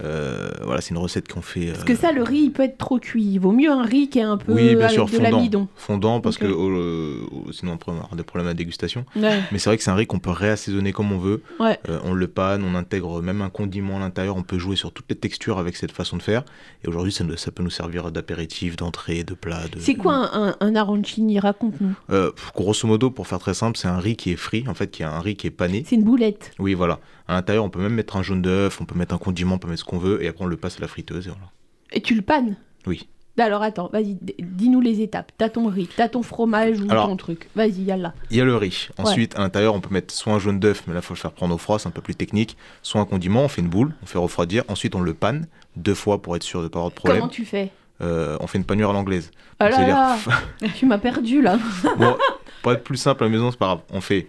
Euh, 0.02 0.50
voilà, 0.64 0.80
c'est 0.80 0.90
une 0.90 0.98
recette 0.98 1.30
qu'on 1.30 1.42
fait. 1.42 1.72
Parce 1.72 1.84
que 1.84 1.94
ça, 1.94 2.12
le 2.12 2.22
riz, 2.22 2.38
il 2.44 2.52
peut 2.52 2.62
être 2.62 2.78
trop 2.78 2.98
cuit. 2.98 3.24
Il 3.24 3.38
vaut 3.38 3.52
mieux 3.52 3.70
un 3.70 3.84
riz 3.84 4.08
qui 4.08 4.18
est 4.18 4.22
un 4.22 4.36
peu 4.36 4.52
oui, 4.52 4.74
bien 4.74 4.86
avec 4.86 4.90
sûr, 4.90 5.06
de 5.06 5.10
fondant. 5.10 5.22
l'amidon. 5.22 5.68
Fondant, 5.76 6.20
parce 6.20 6.38
que 6.38 6.46
euh, 6.46 6.50
euh, 6.50 7.52
sinon 7.52 7.78
on 7.86 7.90
va 7.92 7.98
avoir 7.98 8.16
des 8.16 8.22
problèmes 8.22 8.48
à 8.48 8.54
dégustation. 8.54 9.04
Ouais. 9.16 9.40
Mais 9.52 9.58
c'est 9.58 9.68
vrai 9.70 9.76
que 9.76 9.82
c'est 9.82 9.90
un 9.90 9.94
riz 9.94 10.06
qu'on 10.06 10.18
peut 10.18 10.30
réassaisonner 10.30 10.92
comme 10.92 11.12
on 11.12 11.18
veut. 11.18 11.42
Ouais. 11.58 11.78
Euh, 11.88 11.98
on 12.04 12.14
le 12.14 12.28
panne, 12.28 12.62
on 12.64 12.74
intègre 12.74 13.22
même 13.22 13.42
un 13.42 13.50
condiment 13.50 13.96
à 13.96 14.00
l'intérieur. 14.00 14.36
On 14.36 14.42
peut 14.42 14.58
jouer 14.58 14.76
sur 14.76 14.92
toutes 14.92 15.06
les 15.08 15.16
textures 15.16 15.58
avec 15.58 15.76
cette 15.76 15.92
façon 15.92 16.16
de 16.16 16.22
faire. 16.22 16.44
Et 16.84 16.88
aujourd'hui, 16.88 17.12
ça, 17.12 17.50
peut 17.50 17.62
nous 17.62 17.70
servir 17.70 18.10
d'apéritif, 18.10 18.76
d'entrée, 18.76 19.24
de 19.24 19.34
plat. 19.34 19.62
De... 19.72 19.80
C'est 19.80 19.94
quoi 19.94 20.14
un, 20.14 20.48
un, 20.48 20.56
un 20.60 20.76
arancini? 20.76 21.38
Raconte-nous. 21.38 21.94
Euh, 22.10 22.30
Grosso 22.54 22.86
modo, 22.86 23.10
pour 23.10 23.26
faire 23.26 23.38
très 23.38 23.54
simple, 23.54 23.78
c'est 23.78 23.88
un 23.88 23.98
riz 23.98 24.16
qui 24.16 24.32
est 24.32 24.36
frit, 24.36 24.64
en 24.68 24.74
fait, 24.74 24.90
qui 24.90 25.02
est 25.02 25.06
un 25.06 25.20
riz 25.20 25.36
qui 25.36 25.46
est 25.46 25.50
pané. 25.50 25.84
C'est 25.86 25.96
une 25.96 26.04
boulette. 26.04 26.52
Oui, 26.58 26.74
voilà. 26.74 27.00
À 27.28 27.34
l'intérieur, 27.34 27.64
on 27.64 27.70
peut 27.70 27.80
même 27.80 27.94
mettre 27.94 28.16
un 28.16 28.22
jaune 28.22 28.42
d'œuf, 28.42 28.80
on 28.80 28.84
peut 28.84 28.98
mettre 28.98 29.14
un 29.14 29.18
condiment, 29.18 29.54
on 29.54 29.58
peut 29.58 29.68
mettre 29.68 29.80
ce 29.80 29.84
qu'on 29.90 29.98
veut, 29.98 30.22
et 30.22 30.28
après 30.28 30.44
on 30.44 30.48
le 30.48 30.56
passe 30.56 30.76
à 30.78 30.80
la 30.80 30.88
friteuse. 30.88 31.26
Et 31.26 31.30
voilà. 31.30 31.46
Et 31.92 32.00
tu 32.00 32.14
le 32.14 32.22
pannes 32.22 32.56
Oui. 32.86 33.08
Alors 33.38 33.62
attends, 33.62 33.88
vas-y, 33.90 34.18
dis-nous 34.38 34.80
les 34.82 35.00
étapes. 35.00 35.32
T'as 35.38 35.48
ton 35.48 35.66
riz, 35.68 35.88
t'as 35.96 36.08
ton 36.08 36.22
fromage 36.22 36.78
ou 36.80 36.90
Alors- 36.90 37.06
ton 37.06 37.16
truc. 37.16 37.48
Vas-y, 37.56 37.82
yalla. 37.84 38.12
Il 38.30 38.36
y 38.36 38.40
a 38.40 38.44
le 38.44 38.54
riz. 38.54 38.88
Ensuite, 38.98 39.34
à 39.36 39.40
l'intérieur, 39.40 39.74
on 39.74 39.80
peut 39.80 39.92
mettre 39.94 40.12
soit 40.12 40.34
un 40.34 40.38
jaune 40.38 40.60
d'œuf, 40.60 40.82
mais 40.86 40.92
là, 40.94 41.00
il 41.00 41.06
faut 41.06 41.14
le 41.14 41.18
faire 41.18 41.32
prendre 41.32 41.54
au 41.54 41.58
froid, 41.58 41.78
c'est 41.78 41.88
un 41.88 41.92
peu 41.92 42.02
plus 42.02 42.14
technique. 42.14 42.56
Soit 42.82 43.00
un 43.00 43.06
condiment, 43.06 43.42
on 43.44 43.48
fait 43.48 43.62
une 43.62 43.68
boule, 43.68 43.94
on 44.02 44.06
fait 44.06 44.18
refroidir. 44.18 44.64
Ensuite, 44.68 44.94
on 44.94 45.00
le 45.00 45.14
panne 45.14 45.46
deux 45.76 45.94
fois 45.94 46.20
pour 46.20 46.36
être 46.36 46.42
sûr 46.42 46.58
de 46.60 46.64
ne 46.64 46.68
pas 46.68 46.80
avoir 46.80 46.90
de 46.90 46.94
problème. 46.96 47.20
Comment 47.20 47.30
tu 47.32 47.44
fais? 47.46 47.70
Euh, 48.02 48.36
on 48.40 48.46
fait 48.46 48.58
une 48.58 48.64
panure 48.64 48.90
à 48.90 48.92
l'anglaise. 48.92 49.30
Ah 49.58 49.70
là 49.70 49.86
là, 49.86 50.18
tu 50.76 50.84
m'as 50.86 50.98
perdu 50.98 51.40
là. 51.40 51.58
Bon, 51.98 52.16
pour 52.62 52.72
être 52.72 52.84
plus 52.84 52.96
simple 52.98 53.24
à 53.24 53.26
la 53.26 53.32
maison, 53.32 53.50
c'est 53.50 53.58
pas 53.58 53.66
grave. 53.66 53.80
On 53.90 54.00
fait 54.02 54.28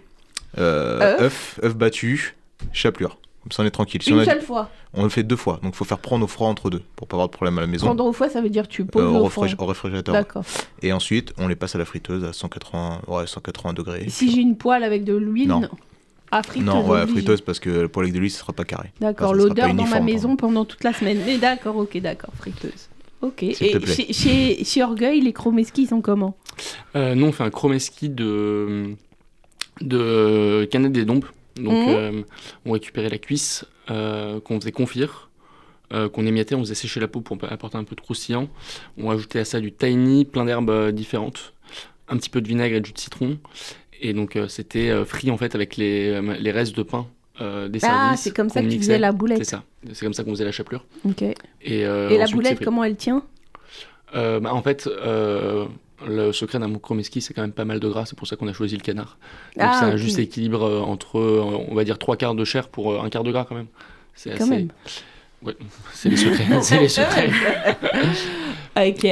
euh, 0.58 1.16
Œuf. 1.16 1.20
œuf, 1.20 1.60
œuf 1.64 1.76
battu, 1.76 2.34
chapelure. 2.72 3.18
Comme 3.42 3.50
ça, 3.52 3.62
on 3.62 3.66
est 3.66 3.70
tranquille. 3.70 4.00
Si 4.02 4.10
Une 4.10 4.16
on, 4.16 4.20
a- 4.20 4.24
seule 4.24 4.40
fois. 4.40 4.70
on 4.94 5.02
le 5.02 5.08
fait 5.08 5.24
deux 5.24 5.36
fois, 5.36 5.58
donc 5.62 5.72
il 5.74 5.76
faut 5.76 5.84
faire 5.84 5.98
prendre 5.98 6.24
au 6.24 6.28
froid 6.28 6.46
entre 6.48 6.70
deux 6.70 6.82
pour 6.94 7.08
pas 7.08 7.16
avoir 7.16 7.28
de 7.28 7.32
problème 7.32 7.58
à 7.58 7.60
la 7.62 7.66
maison. 7.66 7.86
Prendre 7.86 8.04
au 8.06 8.12
foie, 8.12 8.28
ça 8.28 8.40
veut 8.40 8.50
dire 8.50 8.68
tu 8.68 8.84
poses 8.84 9.02
Euh, 9.02 9.18
au 9.18 9.24
au, 9.26 9.28
fond. 9.28 9.42
réfrigé- 9.42 9.56
au 9.58 9.66
réfrigérateur. 9.66 10.14
D'accord. 10.14 10.44
Et 10.80 10.92
ensuite, 10.92 11.32
on 11.38 11.48
les 11.48 11.56
passe 11.56 11.74
à 11.74 11.78
la 11.78 11.84
friteuse 11.84 12.22
à 12.24 12.32
180, 12.32 13.00
ouais, 13.08 13.26
180 13.26 13.72
degrés. 13.72 14.04
Si 14.08 14.30
j'ai 14.30 14.40
une 14.40 14.56
poêle 14.56 14.84
avec 14.84 15.02
de 15.04 15.14
l'huile, 15.14 15.48
Non. 15.48 15.60
non. 15.60 15.68
Ah, 16.30 16.42
friteuse. 16.42 16.64
non, 16.64 16.86
ouais, 16.88 17.00
obligé. 17.02 17.18
friteuse 17.18 17.40
parce 17.42 17.58
que 17.60 17.68
le 17.68 17.88
poêle 17.88 18.04
avec 18.04 18.14
de 18.14 18.20
l'huile, 18.20 18.30
ce 18.30 18.38
sera 18.38 18.52
pas 18.52 18.64
carré. 18.64 18.90
D'accord, 19.00 19.30
Enfin, 19.30 19.38
l'odeur 19.38 19.74
dans 19.74 19.86
ma 19.86 20.00
maison 20.00 20.36
pendant 20.36 20.64
toute 20.64 20.82
la 20.84 20.92
semaine. 20.92 21.18
Mais 21.26 21.36
d'accord, 21.38 21.76
ok, 21.76 21.98
d'accord, 21.98 22.32
friteuse. 22.38 22.88
Ok. 23.22 23.38
S'il 23.40 23.54
te 23.56 23.64
Et 23.64 23.78
plaît. 23.80 23.94
chez, 23.94 24.12
chez, 24.12 24.64
chez 24.64 24.82
Orgueil, 24.82 25.20
les 25.20 25.32
chromeski 25.32 25.86
sont 25.86 26.00
comment? 26.00 26.34
Euh, 26.96 27.14
nous, 27.14 27.26
on 27.26 27.32
fait 27.32 27.44
un 27.44 27.50
chromeski 27.50 28.08
de, 28.08 28.94
de 29.80 30.66
canettes 30.70 30.92
des 30.92 31.04
dompes. 31.04 31.26
Donc, 31.56 31.86
Mhm. 31.86 31.94
euh, 31.94 32.22
on 32.66 32.72
récupérait 32.72 33.08
la 33.10 33.18
cuisse 33.18 33.64
euh, 33.90 34.40
qu'on 34.40 34.58
faisait 34.60 34.72
confire, 34.72 35.30
euh, 35.92 36.08
qu'on 36.08 36.26
émiettait, 36.26 36.54
on 36.54 36.60
faisait 36.60 36.74
sécher 36.74 37.00
la 37.00 37.08
peau 37.08 37.20
pour 37.20 37.36
apporter 37.50 37.76
un 37.76 37.84
peu 37.84 37.94
de 37.96 38.00
croustillant. 38.00 38.48
On 38.96 39.08
rajoutait 39.08 39.40
à 39.40 39.44
ça 39.44 39.60
du 39.60 39.72
tahini, 39.72 40.24
plein 40.24 40.44
d'herbes 40.44 40.70
euh, 40.70 40.92
différentes, 40.92 41.52
un 42.08 42.16
petit 42.16 42.30
peu 42.30 42.40
de 42.40 42.48
vinaigre 42.48 42.76
et 42.76 42.80
de 42.80 42.86
jus 42.86 42.92
de 42.94 42.98
citron. 42.98 43.38
Et 44.00 44.12
donc, 44.14 44.36
euh, 44.36 44.48
c'était 44.48 45.04
frit 45.04 45.30
en 45.30 45.36
fait 45.36 45.54
avec 45.54 45.76
les, 45.76 46.20
les 46.38 46.50
restes 46.50 46.76
de 46.76 46.82
pain 46.82 47.06
des 47.40 47.78
Ah, 47.82 48.14
services. 48.14 48.20
c'est 48.20 48.34
comme 48.36 48.48
ça 48.50 48.60
qu'on 48.60 48.66
que 48.66 48.70
tu 48.70 48.76
mixait. 48.78 48.92
faisais 48.92 48.98
la 49.00 49.10
C'est 49.10 49.16
boulette. 49.16 49.44
ça. 49.44 49.64
C'est 49.92 50.04
comme 50.06 50.14
ça 50.14 50.22
qu'on 50.24 50.30
faisait 50.30 50.44
la 50.44 50.52
chapelure. 50.52 50.84
Ok. 51.04 51.22
Et, 51.22 51.34
Et 51.62 51.84
la 52.18 52.26
c'est 52.26 52.34
boulette, 52.34 52.64
comment 52.64 52.84
elle 52.84 52.96
tient? 52.96 53.24
Bah, 54.14 54.40
En 54.54 54.62
fait, 54.62 54.88
le 56.06 56.32
secret 56.32 56.58
d'un 56.58 56.72
chromeski, 56.78 57.20
c'est 57.20 57.34
quand 57.34 57.42
même 57.42 57.52
pas 57.52 57.64
mal 57.64 57.80
de 57.80 57.88
gras. 57.88 58.04
C'est 58.06 58.16
pour 58.18 58.26
ça 58.26 58.36
qu'on 58.36 58.48
a 58.48 58.52
choisi 58.52 58.76
le 58.76 58.82
canard. 58.82 59.18
Donc 59.56 59.66
Ah, 59.68 59.76
c'est 59.80 59.86
un 59.86 59.96
juste 59.96 60.18
équilibre 60.18 60.62
euh, 60.62 60.80
entre, 60.80 61.18
euh, 61.18 61.40
on 61.68 61.74
va 61.74 61.84
dire, 61.84 61.98
trois 61.98 62.16
quarts 62.16 62.34
de 62.34 62.44
chair 62.44 62.68
pour 62.68 62.92
euh, 62.92 63.00
un 63.02 63.08
quart 63.10 63.24
de 63.24 63.30
gras 63.32 63.44
quand 63.48 63.54
même. 63.54 63.66
C'est 64.14 64.30
Quand 64.30 64.44
assez- 64.44 64.50
même. 64.50 64.68
Ouais, 65.42 65.56
c'est 65.92 66.08
les 66.10 66.16
secrets. 66.16 66.46
c'est 66.62 66.78
les 66.80 66.88
secrets. 66.88 67.30
Ok. 68.74 69.06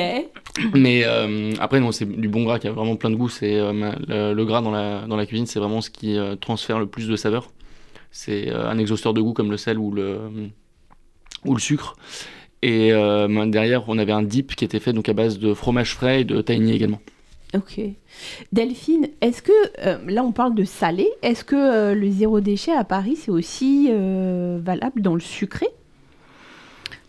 Mais 0.75 1.03
euh, 1.05 1.53
après, 1.61 1.81
non, 1.81 1.93
c'est 1.93 2.07
du 2.07 2.29
bon 2.29 2.45
gras 2.45 2.59
qui 2.59 2.67
a 2.67 2.73
vraiment 2.73 2.97
plein 2.97 3.11
de 3.11 3.15
goût. 3.17 3.29
C'est 3.29 3.57
euh, 3.57 3.93
le, 4.09 4.33
le 4.33 4.45
gras 4.47 4.63
dans 4.63 4.71
la, 4.71 5.03
dans 5.07 5.17
la 5.17 5.27
cuisine, 5.27 5.47
c'est 5.47 5.59
vraiment 5.59 5.81
ce 5.83 5.91
qui 5.91 6.17
euh, 6.17 6.35
transfère 6.37 6.79
le 6.79 6.87
plus 6.87 7.09
de 7.09 7.17
saveur. 7.17 7.51
C'est 8.11 8.51
un 8.51 8.79
exhausteur 8.79 9.13
de 9.15 9.21
goût 9.21 9.35
comme 9.35 9.51
le 9.51 9.57
sel 9.57 9.79
ou 9.79 9.93
le, 9.93 10.19
ou 11.45 11.55
le 11.55 11.61
sucre. 11.61 11.95
Et 12.63 12.93
euh, 12.93 13.47
derrière, 13.47 13.85
on 13.89 13.99
avait 13.99 14.13
un 14.13 14.23
dip 14.23 14.55
qui 14.55 14.65
était 14.65 14.81
fait 14.81 14.93
donc 14.93 15.09
à 15.09 15.15
base 15.15 15.39
de 15.39 15.55
fromage 15.55 15.95
frais 15.95 16.23
et 16.23 16.25
de 16.25 16.41
tahini 16.43 16.73
également. 16.73 17.01
Ok. 17.55 17.81
Delphine, 18.53 19.09
est-ce 19.21 19.43
que, 19.43 19.53
euh, 19.85 19.99
là 20.07 20.23
on 20.23 20.31
parle 20.31 20.55
de 20.55 20.63
salé, 20.63 21.09
est-ce 21.23 21.43
que 21.43 21.57
euh, 21.57 21.95
le 21.95 22.09
zéro 22.11 22.41
déchet 22.41 22.73
à 22.73 22.85
Paris 22.85 23.17
c'est 23.17 23.31
aussi 23.31 23.89
euh, 23.91 24.61
valable 24.63 25.03
dans 25.03 25.15
le 25.15 25.21
sucré? 25.21 25.67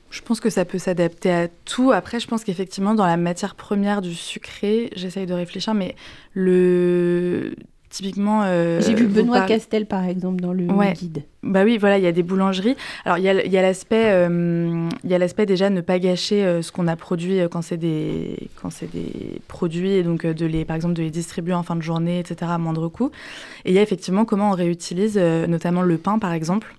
Je 0.09 0.21
pense 0.21 0.39
que 0.39 0.49
ça 0.49 0.65
peut 0.65 0.79
s'adapter 0.79 1.31
à 1.31 1.47
tout. 1.47 1.93
Après, 1.93 2.19
je 2.19 2.27
pense 2.27 2.43
qu'effectivement, 2.43 2.95
dans 2.95 3.05
la 3.05 3.15
matière 3.15 3.55
première 3.55 4.01
du 4.01 4.13
sucré, 4.13 4.89
j'essaye 4.93 5.25
de 5.25 5.33
réfléchir, 5.33 5.73
mais 5.73 5.95
le. 6.33 7.55
Typiquement. 7.91 8.41
euh, 8.45 8.79
J'ai 8.81 8.95
vu 8.95 9.05
Benoît 9.05 9.41
Castel 9.41 9.85
par 9.85 10.05
exemple 10.05 10.39
dans 10.41 10.53
le 10.53 10.65
Ouais. 10.71 10.93
guide. 10.93 11.23
Bah 11.43 11.63
oui, 11.65 11.77
voilà, 11.77 11.97
il 11.97 12.03
y 12.03 12.07
a 12.07 12.11
des 12.11 12.23
boulangeries. 12.23 12.75
Alors, 13.03 13.17
il 13.17 13.23
y 13.23 13.27
a, 13.27 13.61
l'aspect, 13.61 14.05
euh, 14.11 14.87
il 15.03 15.09
y 15.09 15.13
a 15.13 15.17
l'aspect 15.17 15.45
déjà 15.45 15.69
ne 15.69 15.81
pas 15.81 15.99
gâcher 15.99 16.45
euh, 16.45 16.61
ce 16.61 16.71
qu'on 16.71 16.87
a 16.87 16.95
produit 16.95 17.39
euh, 17.39 17.47
quand 17.49 17.61
c'est 17.61 17.77
des, 17.77 18.49
quand 18.61 18.69
c'est 18.69 18.89
des 18.91 19.41
produits, 19.47 19.91
et 19.91 20.03
donc 20.03 20.23
euh, 20.23 20.33
de 20.33 20.45
les, 20.45 20.63
par 20.65 20.75
exemple, 20.75 20.93
de 20.93 21.01
les 21.03 21.09
distribuer 21.09 21.53
en 21.53 21.63
fin 21.63 21.75
de 21.75 21.81
journée, 21.81 22.19
etc., 22.19 22.51
à 22.53 22.57
moindre 22.57 22.87
coût. 22.87 23.11
Et 23.65 23.71
il 23.71 23.75
y 23.75 23.79
a 23.79 23.81
effectivement 23.81 24.23
comment 24.23 24.51
on 24.51 24.55
réutilise, 24.55 25.17
euh, 25.19 25.47
notamment 25.47 25.81
le 25.81 25.97
pain, 25.97 26.17
par 26.19 26.31
exemple. 26.31 26.75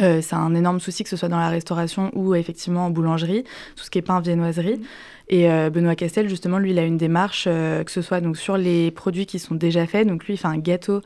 Euh, 0.00 0.20
c'est 0.22 0.36
un 0.36 0.54
énorme 0.54 0.78
souci 0.78 1.02
que 1.02 1.10
ce 1.10 1.16
soit 1.16 1.28
dans 1.28 1.38
la 1.38 1.48
restauration 1.48 2.10
ou 2.14 2.34
effectivement 2.34 2.86
en 2.86 2.90
boulangerie, 2.90 3.44
tout 3.76 3.84
ce 3.84 3.90
qui 3.90 3.98
est 3.98 4.02
pain, 4.02 4.20
viennoiserie. 4.20 4.80
Et 5.28 5.50
euh, 5.50 5.70
Benoît 5.70 5.94
Castel, 5.94 6.28
justement, 6.28 6.58
lui, 6.58 6.70
il 6.70 6.78
a 6.78 6.84
une 6.84 6.96
démarche, 6.96 7.44
euh, 7.46 7.84
que 7.84 7.90
ce 7.90 8.02
soit 8.02 8.20
donc 8.20 8.36
sur 8.36 8.56
les 8.56 8.90
produits 8.90 9.26
qui 9.26 9.38
sont 9.38 9.54
déjà 9.54 9.86
faits. 9.86 10.06
Donc 10.06 10.24
lui, 10.26 10.34
il 10.34 10.36
fait 10.36 10.48
un 10.48 10.58
gâteau 10.58 11.02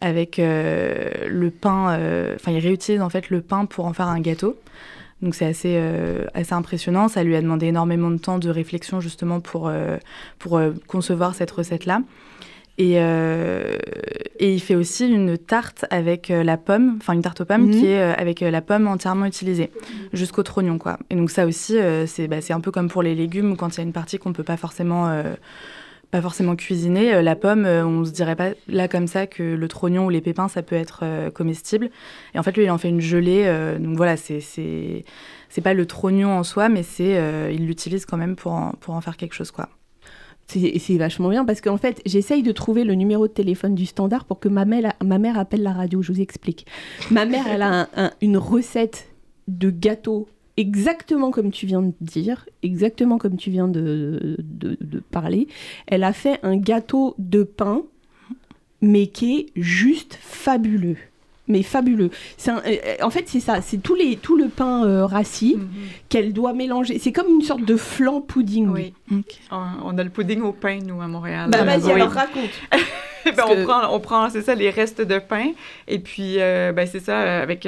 avec 0.00 0.36
le 0.38 1.50
pain. 1.50 1.98
Enfin, 2.36 2.52
il 2.52 2.60
réutilise 2.60 3.00
en 3.00 3.10
fait 3.10 3.30
le 3.30 3.40
pain 3.40 3.66
pour 3.66 3.86
en 3.86 3.92
faire 3.92 4.06
un 4.06 4.20
gâteau. 4.20 4.56
Donc 5.22 5.34
c'est 5.34 5.46
assez, 5.46 5.74
euh, 5.76 6.24
assez 6.34 6.52
impressionnant. 6.52 7.08
Ça 7.08 7.24
lui 7.24 7.34
a 7.34 7.42
demandé 7.42 7.66
énormément 7.66 8.10
de 8.10 8.18
temps 8.18 8.38
de 8.38 8.50
réflexion 8.50 9.00
justement 9.00 9.40
pour, 9.40 9.68
euh, 9.68 9.96
pour 10.38 10.58
euh, 10.58 10.72
concevoir 10.86 11.34
cette 11.34 11.50
recette-là. 11.50 12.02
Et, 12.80 12.94
euh, 13.00 13.76
et 14.38 14.54
il 14.54 14.60
fait 14.60 14.76
aussi 14.76 15.08
une 15.08 15.36
tarte 15.36 15.84
avec 15.90 16.30
euh, 16.30 16.44
la 16.44 16.56
pomme, 16.56 16.96
enfin 17.00 17.12
une 17.12 17.22
tarte 17.22 17.40
aux 17.40 17.44
pommes 17.44 17.66
Mhm. 17.66 17.70
qui 17.72 17.86
est 17.86 18.00
euh, 18.00 18.14
avec 18.16 18.40
euh, 18.40 18.52
la 18.52 18.60
pomme 18.62 18.86
entièrement 18.86 19.26
utilisée, 19.26 19.70
jusqu'au 20.12 20.44
trognon 20.44 20.78
quoi. 20.78 20.96
Et 21.10 21.16
donc 21.16 21.30
ça 21.32 21.44
aussi, 21.44 21.76
euh, 21.76 22.06
c'est 22.06 22.28
bah, 22.28 22.36
un 22.50 22.60
peu 22.60 22.70
comme 22.70 22.88
pour 22.88 23.02
les 23.02 23.16
légumes, 23.16 23.56
quand 23.56 23.74
il 23.74 23.78
y 23.78 23.80
a 23.80 23.82
une 23.82 23.92
partie 23.92 24.18
qu'on 24.18 24.32
peut 24.32 24.44
pas 24.44 24.56
forcément 24.56 25.08
euh, 25.08 25.34
pas 26.12 26.22
forcément 26.22 26.54
cuisiné. 26.56 27.20
la 27.20 27.34
pomme, 27.36 27.66
on 27.66 28.04
se 28.04 28.12
dirait 28.12 28.36
pas 28.36 28.50
là 28.68 28.86
comme 28.88 29.08
ça 29.08 29.26
que 29.26 29.42
le 29.42 29.68
trognon 29.68 30.06
ou 30.06 30.08
les 30.10 30.20
pépins, 30.22 30.48
ça 30.48 30.62
peut 30.62 30.76
être 30.76 31.04
comestible. 31.34 31.90
Et 32.34 32.38
en 32.38 32.42
fait, 32.42 32.56
lui, 32.56 32.64
il 32.64 32.70
en 32.70 32.78
fait 32.78 32.88
une 32.88 33.00
gelée. 33.02 33.44
donc 33.78 33.96
voilà, 33.98 34.16
c'est 34.16 34.40
c'est 34.40 35.60
pas 35.62 35.74
le 35.74 35.84
trognon 35.84 36.30
en 36.38 36.44
soi, 36.44 36.70
mais 36.70 36.82
c'est 36.82 37.52
il 37.52 37.66
l'utilise 37.66 38.06
quand 38.06 38.16
même 38.16 38.36
pour 38.36 38.52
en, 38.52 38.72
pour 38.80 38.94
en 38.94 39.02
faire 39.02 39.18
quelque 39.18 39.34
chose, 39.34 39.50
quoi. 39.50 39.68
C'est 40.48 40.96
vachement 40.96 41.28
bien 41.28 41.44
parce 41.44 41.60
qu'en 41.60 41.76
fait, 41.76 42.00
j'essaye 42.06 42.42
de 42.42 42.52
trouver 42.52 42.84
le 42.84 42.94
numéro 42.94 43.28
de 43.28 43.32
téléphone 43.32 43.74
du 43.74 43.84
standard 43.84 44.24
pour 44.24 44.40
que 44.40 44.48
ma 44.48 44.64
mère, 44.64 44.94
ma 45.04 45.18
mère 45.18 45.38
appelle 45.38 45.62
la 45.62 45.72
radio. 45.72 46.00
Je 46.00 46.10
vous 46.10 46.20
explique. 46.22 46.66
Ma 47.10 47.26
mère, 47.26 47.46
elle 47.46 47.62
a 47.62 47.88
une 48.22 48.38
recette 48.38 49.08
de 49.46 49.70
gâteau 49.70 50.26
exactement 50.58 51.30
comme 51.30 51.50
tu 51.50 51.66
viens 51.66 51.82
de 51.82 51.94
dire, 52.00 52.46
exactement 52.62 53.16
comme 53.16 53.36
tu 53.36 53.50
viens 53.50 53.68
de, 53.68 54.36
de, 54.38 55.00
parler. 55.10 55.46
Elle 55.86 56.02
a 56.02 56.12
fait 56.12 56.40
un 56.42 56.56
gâteau 56.56 57.14
de 57.18 57.44
pain, 57.44 57.84
mais 58.82 59.06
qui 59.06 59.38
est 59.38 59.46
juste 59.54 60.18
fabuleux 60.20 60.96
mais 61.48 61.62
fabuleux. 61.62 62.10
Un, 62.46 62.62
euh, 62.66 62.96
en 63.02 63.10
fait, 63.10 63.24
c'est 63.26 63.40
ça, 63.40 63.60
c'est 63.60 63.78
tout, 63.78 63.94
les, 63.94 64.16
tout 64.16 64.36
le 64.36 64.48
pain 64.48 64.84
euh, 64.84 65.04
rassis 65.04 65.56
mhm. 65.56 65.68
qu'elle 66.08 66.32
doit 66.32 66.52
mélanger. 66.52 66.98
C'est 66.98 67.12
comme 67.12 67.28
une 67.28 67.42
sorte 67.42 67.64
de 67.64 67.76
flan 67.76 68.20
pudding. 68.20 68.68
Oui. 68.68 68.94
On, 69.50 69.96
a 69.98 70.02
le 70.02 70.10
pudding 70.10 70.42
au 70.42 70.52
pain, 70.52 70.78
nous, 70.84 71.00
à 71.00 71.08
Montréal. 71.08 71.50
Bah, 71.50 71.64
vas-y, 71.64 71.90
alors 71.90 72.10
raconte. 72.10 72.50
ben, 73.24 73.44
on, 73.48 73.64
prend, 73.64 73.94
on 73.94 74.00
prend, 74.00 74.30
c'est 74.30 74.42
ça, 74.42 74.54
les 74.54 74.70
restes 74.70 75.00
de 75.00 75.18
pain. 75.18 75.52
Et 75.86 75.98
puis, 75.98 76.36
euh, 76.38 76.72
ben, 76.72 76.86
c'est 76.86 77.00
ça, 77.00 77.40
avec 77.40 77.66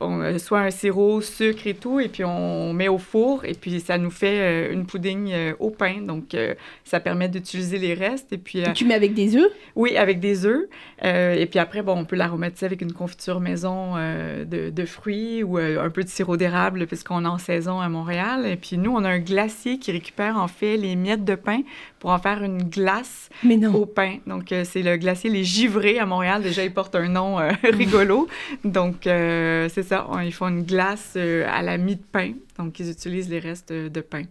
bon, 0.00 0.38
soit 0.38 0.60
un 0.60 0.70
sirop, 0.70 1.20
sucre 1.20 1.66
et 1.66 1.74
tout, 1.74 2.00
et 2.00 2.08
puis 2.08 2.24
on 2.24 2.72
met 2.72 2.88
au 2.88 2.98
four, 2.98 3.44
et 3.44 3.54
puis 3.54 3.80
ça 3.80 3.98
nous 3.98 4.10
fait 4.10 4.72
une 4.72 4.86
pudding 4.86 5.32
au 5.58 5.70
pain. 5.70 6.00
Donc, 6.00 6.36
ça 6.84 7.00
permet 7.00 7.28
d'utiliser 7.28 7.78
les 7.78 7.94
restes. 7.94 8.32
Et 8.32 8.38
puis, 8.38 8.62
tu 8.74 8.84
mets 8.84 8.94
avec 8.94 9.14
des 9.14 9.36
œufs? 9.36 9.50
Oui, 9.76 9.96
avec 9.96 10.20
des 10.20 10.46
œufs. 10.46 10.66
et 11.02 11.46
puis 11.46 11.58
après, 11.58 11.82
bon, 11.82 11.98
on 11.98 12.04
peut 12.04 12.16
l'aromatiser 12.16 12.66
avec 12.66 12.80
une 12.80 12.92
confiture 12.92 13.40
maison 13.40 13.96
de, 13.96 14.70
de, 14.70 14.84
fruits 14.84 15.42
ou 15.42 15.58
un 15.58 15.90
peu 15.90 16.02
de 16.02 16.08
sirop 16.08 16.36
d'érable, 16.36 16.86
puisqu'on 16.86 17.24
est 17.24 17.28
en 17.28 17.38
saison 17.38 17.80
à 17.80 17.88
Montréal. 17.88 18.46
Et 18.46 18.56
puis 18.56 18.78
nous, 18.78 18.92
on 18.92 19.04
a 19.04 19.08
un 19.08 19.18
glacier 19.18 19.78
qui 19.78 19.92
récupère 19.92 20.36
en 20.36 20.48
fait 20.48 20.76
les 20.76 20.96
miettes 20.96 21.24
de 21.24 21.34
pain 21.34 21.60
pour 21.98 22.10
en 22.10 22.18
faire 22.18 22.42
une 22.42 22.62
glace 22.62 23.28
au 23.74 23.86
pain. 23.86 24.16
Donc, 24.26 24.54
c'est 24.64 24.82
le 24.82 24.96
glacier 24.96 25.30
Les 25.30 25.44
Givrés 25.44 25.98
à 25.98 26.06
Montréal. 26.06 26.42
Déjà, 26.42 26.64
il 26.64 26.72
porte 26.72 26.94
un 26.94 27.08
nom 27.08 27.36
rigolo. 27.62 28.28
Donc, 28.64 29.00
c'est 29.04 29.89
ça, 29.90 30.08
ils 30.24 30.32
font 30.32 30.48
une 30.48 30.62
glace 30.62 31.16
à 31.16 31.62
la 31.62 31.76
mie 31.76 31.96
de 31.96 32.02
pain. 32.02 32.32
Donc, 32.58 32.78
ils 32.80 32.90
utilisent 32.90 33.28
les 33.28 33.38
restes 33.38 33.72
de 33.72 34.00
pain. 34.00 34.24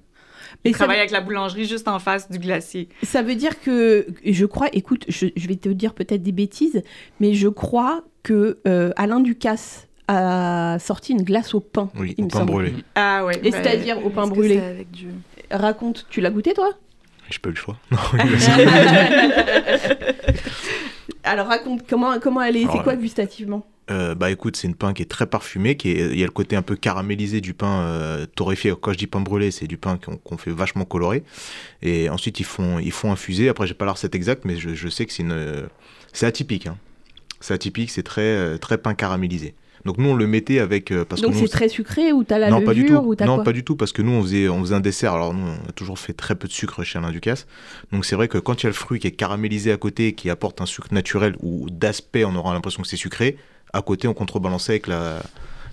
Ils 0.64 0.74
travaillent 0.74 1.00
avec 1.00 1.12
la 1.12 1.22
boulangerie 1.22 1.66
juste 1.66 1.88
en 1.88 2.00
face 2.00 2.30
du 2.30 2.40
glacier. 2.40 2.90
Ça 3.04 3.22
veut 3.22 3.36
dire 3.36 3.60
que, 3.62 4.08
je 4.26 4.46
crois, 4.46 4.68
écoute, 4.74 5.06
je, 5.08 5.28
vais 5.48 5.56
te 5.56 5.70
dire 5.70 5.94
peut-être 5.94 6.24
des 6.24 6.32
bêtises, 6.32 6.82
mais 7.20 7.34
je 7.34 7.48
crois 7.48 8.04
que 8.24 8.58
euh, 8.68 8.92
Alain 8.96 9.20
Ducasse 9.20 9.88
a 10.08 10.78
sorti 10.80 11.14
une 11.14 11.24
glace 11.24 11.54
au 11.54 11.60
pain. 11.60 11.90
Oui, 11.98 12.16
au 12.18 12.28
pain 12.28 12.46
brûlé. 12.46 12.74
Ah 12.96 13.26
ouais. 13.26 13.40
Et 13.44 13.52
c'est-à-dire 13.52 14.04
au 14.04 14.10
pain 14.10 14.28
brûlé. 14.28 14.58
Avec 14.58 14.88
Raconte, 15.52 16.08
tu 16.10 16.22
l'as 16.22 16.32
goûté 16.32 16.54
toi? 16.54 16.70
J'ai 17.30 17.40
pas 17.40 17.50
eu 17.50 17.54
le 17.54 17.58
choix. 17.58 17.78
Alors 21.24 21.48
raconte, 21.48 21.88
comment, 21.88 22.20
comment 22.20 22.42
elle 22.42 22.58
est, 22.58 22.68
c'est 22.72 22.84
quoi 22.84 22.96
gustativement? 22.96 23.66
euh, 23.92 24.14
bah 24.14 24.30
écoute, 24.30 24.56
c'est 24.56 24.68
une 24.68 24.76
pain 24.76 24.94
qui 24.94 25.02
est 25.02 25.10
très 25.10 25.26
parfumée, 25.26 25.76
qui 25.76 25.90
est, 25.90 26.12
il 26.12 26.20
y 26.20 26.22
a 26.22 26.26
le 26.28 26.32
côté 26.32 26.56
un 26.56 26.62
peu 26.62 26.76
caramélisé 26.76 27.42
du 27.42 27.56
pain 27.56 27.82
euh, 27.82 28.28
torréfié. 28.36 28.72
Quand 28.80 28.94
je 28.94 29.00
dis 29.00 29.08
pain 29.08 29.20
brûlé, 29.20 29.50
c'est 29.50 29.66
du 29.66 29.78
pain 29.78 29.98
qu'on 30.24 30.38
fait 30.38 30.52
vachement 30.52 30.86
coloré. 30.86 31.24
Et 31.82 32.08
ensuite 32.10 32.40
ils 32.40 32.46
font, 32.46 32.78
ils 32.78 32.92
font 32.92 33.12
infuser. 33.12 33.50
Après 33.50 33.66
j'ai 33.66 33.74
pas 33.74 33.86
la 33.86 33.94
recette 33.94 34.14
exacte, 34.14 34.46
mais 34.46 34.58
je, 34.58 34.90
sais 34.90 35.08
que 35.08 35.14
c'est 35.14 35.24
une, 35.24 35.68
c'est 36.14 36.28
atypique. 36.28 36.68
Hein. 36.68 36.78
C'est 37.40 37.54
atypique, 37.54 37.90
c'est 37.90 38.04
très, 38.04 38.22
euh, 38.22 38.58
très 38.58 38.78
pain 38.78 38.94
caramélisé. 38.94 39.56
Donc 39.86 39.98
nous 39.98 40.10
on 40.10 40.16
le 40.16 40.28
mettait 40.28 40.60
avec 40.60 40.94
parce 41.06 41.22
Donc 41.22 41.36
c'est 41.36 41.48
très 41.48 41.70
sucré 41.70 42.12
ou 42.12 42.24
t'as 42.24 42.38
la 42.38 42.50
non, 42.50 42.60
levure 42.60 42.68
pas 42.68 42.74
du 42.74 42.86
tout. 42.86 42.94
ou 42.96 43.16
Non 43.26 43.44
pas 43.44 43.54
du 43.54 43.64
tout 43.64 43.76
parce 43.76 43.92
que 43.92 44.02
nous 44.02 44.12
on 44.12 44.22
faisait 44.22 44.50
on 44.50 44.60
faisait 44.62 44.76
un 44.76 44.80
dessert. 44.80 45.14
Alors 45.14 45.34
nous 45.34 45.46
on 45.46 45.70
a 45.70 45.72
toujours 45.72 46.00
fait 46.00 46.14
très 46.14 46.36
peu 46.36 46.48
de 46.48 46.54
sucre 46.54 46.84
chez 46.84 47.00
Alain 47.00 47.12
Ducasse. 47.12 47.48
Donc 47.92 48.06
c'est 48.06 48.16
vrai 48.16 48.28
que 48.28 48.38
quand 48.38 48.62
il 48.62 48.64
y 48.64 48.68
a 48.68 48.70
le 48.70 48.76
fruit 48.76 49.00
qui 49.00 49.08
est 49.08 49.12
caramélisé 49.12 49.72
à 49.72 49.78
côté 49.78 50.14
qui 50.14 50.30
apporte 50.30 50.62
un 50.62 50.66
sucre 50.66 50.90
naturel 50.92 51.36
ou 51.42 51.70
d'aspect 51.70 52.26
on 52.26 52.36
aura 52.36 52.54
l'impression 52.54 52.82
que 52.82 52.88
c'est 52.88 52.98
sucré 52.98 53.38
à 53.74 53.82
côté, 53.82 54.08
on 54.08 54.14
contrebalançait 54.14 54.74
avec 54.74 54.88
la, 54.88 55.22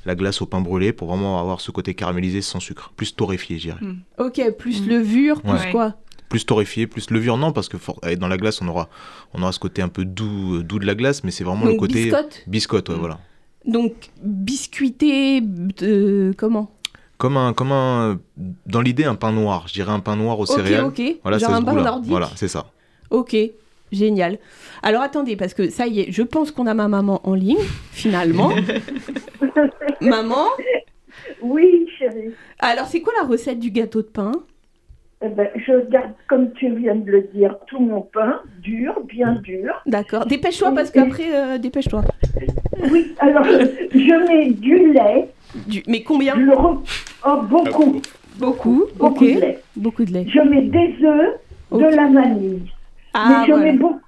la 0.05 0.15
glace 0.15 0.43
au 0.43 0.47
pain 0.47 0.61
brûlé 0.61 0.93
pour 0.93 1.09
vraiment 1.09 1.41
avoir 1.41 1.61
ce 1.61 1.71
côté 1.71 1.95
caramélisé 1.95 2.43
sans 2.43 2.61
sucre, 2.61 2.93
plus 2.97 3.15
torréfié, 3.15 3.59
je 3.59 3.69
dirais. 3.69 3.81
Hmm. 3.81 3.99
Ok, 4.19 4.41
plus 4.59 4.83
hmm. 4.83 4.89
levure, 4.89 5.43
plus 5.43 5.71
quoi 5.73 5.97
plus 6.29 6.45
torréfié, 6.45 6.89
plus 6.89 7.11
levure, 7.11 7.37
non, 7.37 7.53
parce 7.53 7.69
que 7.69 7.77
dans 8.17 8.27
la 8.27 8.37
glace, 8.37 8.61
on 8.61 8.67
aura, 8.67 8.89
on 9.33 9.43
aura 9.43 9.53
ce 9.53 9.61
côté 9.61 9.81
un 9.81 9.89
peu 9.89 10.05
doux, 10.05 10.65
doux 10.65 10.81
de 10.81 10.85
la 10.85 10.97
glace, 10.97 11.23
mais 11.23 11.31
c'est 11.31 11.45
vraiment 11.45 11.67
le 11.67 11.75
côté. 11.75 12.07
Biscotte 12.07 12.43
Biscotte, 12.49 12.89
ouais, 12.89 12.97
voilà. 12.97 13.21
Donc, 13.67 13.93
biscuité, 14.23 15.41
de... 15.41 16.33
comment? 16.37 16.71
Comme 17.19 17.37
un, 17.37 17.53
comme 17.53 17.73
un, 17.73 18.21
dans 18.67 18.81
l'idée, 18.81 19.05
un 19.05 19.15
pain 19.15 19.33
noir. 19.33 19.65
Je 19.69 19.73
dirais 19.73 19.93
un 19.93 20.01
pain 20.01 20.17
noir 20.17 20.39
au 20.39 20.47
céréales. 20.47 20.85
Ok, 20.85 21.01
ok. 21.01 21.17
Voilà, 21.23 21.39
Genre 21.39 21.55
un 21.55 21.63
pain 21.63 21.73
nordique. 21.75 22.11
Voilà, 22.11 22.29
c'est 22.37 22.49
ça. 22.49 22.67
Ok. 23.11 23.37
Génial. 23.93 24.39
Alors 24.83 25.03
attendez, 25.03 25.37
parce 25.37 25.55
que 25.55 25.71
ça 25.71 25.87
y 25.87 26.01
est, 26.01 26.13
je 26.13 26.23
pense 26.23 26.51
qu'on 26.51 26.67
a 26.67 26.75
ma 26.75 26.89
maman 26.89 27.21
en 27.25 27.35
ligne, 27.35 27.57
finalement. 27.93 28.51
maman? 30.01 30.47
Oui, 31.41 31.87
chérie. 31.99 32.33
Alors 32.59 32.87
c'est 32.87 33.01
quoi 33.01 33.13
la 33.21 33.27
recette 33.27 33.61
du 33.61 33.71
gâteau 33.71 34.03
de 34.03 34.09
pain? 34.09 34.33
Eh 35.23 35.29
ben, 35.29 35.49
je 35.55 35.89
garde, 35.89 36.13
comme 36.29 36.53
tu 36.53 36.75
viens 36.75 36.95
de 36.95 37.11
le 37.11 37.23
dire, 37.33 37.57
tout 37.69 37.81
mon 37.81 38.03
pain, 38.03 38.41
dur, 38.61 39.01
bien 39.05 39.37
dur. 39.37 39.73
D'accord. 39.87 40.27
Dépêche-toi, 40.27 40.73
parce 40.75 40.91
qu'après, 40.91 41.35
euh, 41.35 41.59
dépêche-toi. 41.59 42.03
Oui, 42.91 43.15
alors, 43.19 43.45
je 43.45 44.29
mets 44.29 44.51
du 44.51 44.93
lait. 44.93 45.29
Du... 45.67 45.83
Mais 45.87 46.03
combien 46.03 46.35
oh, 46.57 47.43
beaucoup. 47.43 48.01
Beaucoup, 48.39 48.85
beaucoup 48.97 49.25
de 49.25 49.41
lait. 49.41 49.59
Beaucoup 49.77 50.05
de 50.05 50.13
lait. 50.13 50.27
Je 50.29 50.41
mets 50.41 50.63
des 50.63 50.95
œufs, 51.03 51.35
de 51.73 51.97
la 51.97 52.07
vanille. 52.07 52.63
Ah, 53.15 53.45
je 53.47 53.53
voilà. 53.53 53.65
mets 53.65 53.79
beaucoup. 53.79 54.01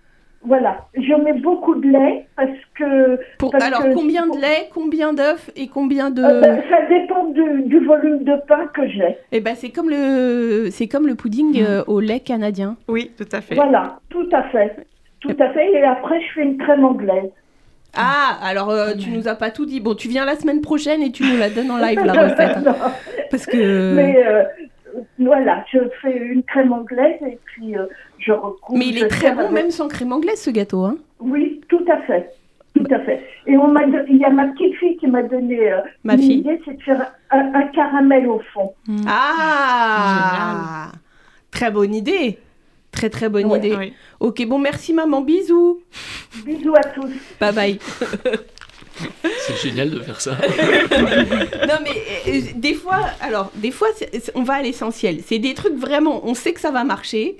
Voilà, 0.42 0.86
je 0.94 1.14
mets 1.14 1.32
beaucoup 1.32 1.74
de 1.74 1.88
lait 1.88 2.26
parce 2.36 2.48
que. 2.74 3.18
alors, 3.60 3.82
combien 3.92 4.26
de 4.26 4.40
lait, 4.40 4.70
combien 4.72 5.12
d'œufs 5.12 5.50
et 5.56 5.66
combien 5.66 6.10
de. 6.10 6.22
Euh, 6.22 6.40
ben, 6.40 6.62
ça 6.70 6.86
dépend 6.88 7.24
du, 7.24 7.84
volume 7.84 8.22
de 8.22 8.36
pain 8.46 8.66
que 8.72 8.86
j'ai. 8.88 9.16
Eh 9.32 9.40
ben, 9.40 9.56
c'est 9.56 9.70
comme 9.70 9.90
le, 9.90 10.68
c'est 10.70 10.86
comme 10.86 11.08
le 11.08 11.16
pudding 11.16 11.60
mm. 11.60 11.66
euh, 11.66 11.84
au 11.88 11.98
lait 11.98 12.20
canadien. 12.20 12.76
Oui, 12.86 13.10
tout 13.16 13.28
à 13.32 13.40
fait. 13.40 13.56
Voilà, 13.56 13.98
tout 14.10 14.28
à 14.32 14.44
fait, 14.44 14.76
tout 15.20 15.36
à 15.40 15.50
fait. 15.50 15.72
Et 15.72 15.82
après, 15.82 16.20
je 16.20 16.34
fais 16.34 16.42
une 16.42 16.56
crème 16.56 16.84
anglaise. 16.84 17.30
Ah, 17.94 18.38
alors 18.42 18.70
euh, 18.70 18.94
tu 18.94 19.10
nous 19.10 19.28
as 19.28 19.34
pas 19.34 19.50
tout 19.50 19.66
dit. 19.66 19.80
Bon, 19.80 19.94
tu 19.94 20.08
viens 20.08 20.24
la 20.24 20.36
semaine 20.36 20.60
prochaine 20.60 21.02
et 21.02 21.10
tu 21.10 21.24
nous 21.24 21.38
la 21.38 21.50
donnes 21.50 21.70
en 21.70 21.78
live 21.78 22.00
la 22.04 22.12
recette. 22.28 22.58
Parce 23.30 23.46
que. 23.46 23.94
Mais 23.94 24.16
voilà, 25.18 25.64
je 25.72 25.78
fais 26.02 26.16
une 26.16 26.42
crème 26.42 26.72
anglaise 26.72 27.20
et 27.22 27.38
puis 27.44 27.74
je 28.18 28.32
recouvre. 28.32 28.78
Mais 28.78 28.88
il 28.88 28.98
est 29.02 29.08
très 29.08 29.34
bon, 29.34 29.50
même 29.50 29.70
sans 29.70 29.88
crème 29.88 30.12
anglaise, 30.12 30.40
ce 30.40 30.50
gâteau. 30.50 30.84
Hein 30.84 30.96
oui, 31.20 31.60
tout 31.68 31.84
à 31.88 31.98
fait. 32.02 32.30
Tout 32.74 32.94
à 32.94 33.00
fait. 33.00 33.22
Et 33.46 33.56
on 33.56 33.68
m'a, 33.68 33.82
il 34.08 34.16
y 34.16 34.24
a 34.24 34.30
ma 34.30 34.46
petite 34.48 34.74
fille 34.76 34.96
qui 34.98 35.06
m'a 35.06 35.22
donné 35.22 35.72
euh, 35.72 35.80
ma 36.04 36.14
une 36.14 36.20
fille. 36.20 36.38
idée, 36.38 36.60
c'est 36.64 36.74
de 36.76 36.82
faire 36.82 37.12
un, 37.30 37.62
caramel 37.68 38.26
au 38.28 38.40
fond. 38.52 38.72
Ah 39.08 40.92
Très 41.50 41.70
bonne 41.70 41.94
idée. 41.94 42.38
Très 42.98 43.10
très 43.10 43.28
bonne 43.28 43.50
idée. 43.52 43.92
Ok, 44.18 44.44
bon, 44.46 44.58
merci 44.58 44.92
maman. 44.92 45.20
Bisous. 45.20 45.80
Bisous 46.44 46.74
à 46.74 46.82
tous. 46.82 47.12
Bye 47.40 47.54
bye. 47.54 47.78
C'est 49.46 49.56
génial 49.62 49.90
de 49.90 50.00
faire 50.00 50.20
ça. 50.20 50.32
non 51.68 51.78
mais 51.84 52.02
euh, 52.26 52.40
des 52.56 52.74
fois, 52.74 53.06
alors 53.20 53.52
des 53.54 53.70
fois, 53.70 53.86
on 54.34 54.42
va 54.42 54.54
à 54.54 54.62
l'essentiel. 54.62 55.20
C'est 55.24 55.38
des 55.38 55.54
trucs 55.54 55.76
vraiment, 55.76 56.26
on 56.26 56.34
sait 56.34 56.52
que 56.52 56.60
ça 56.60 56.72
va 56.72 56.82
marcher 56.82 57.38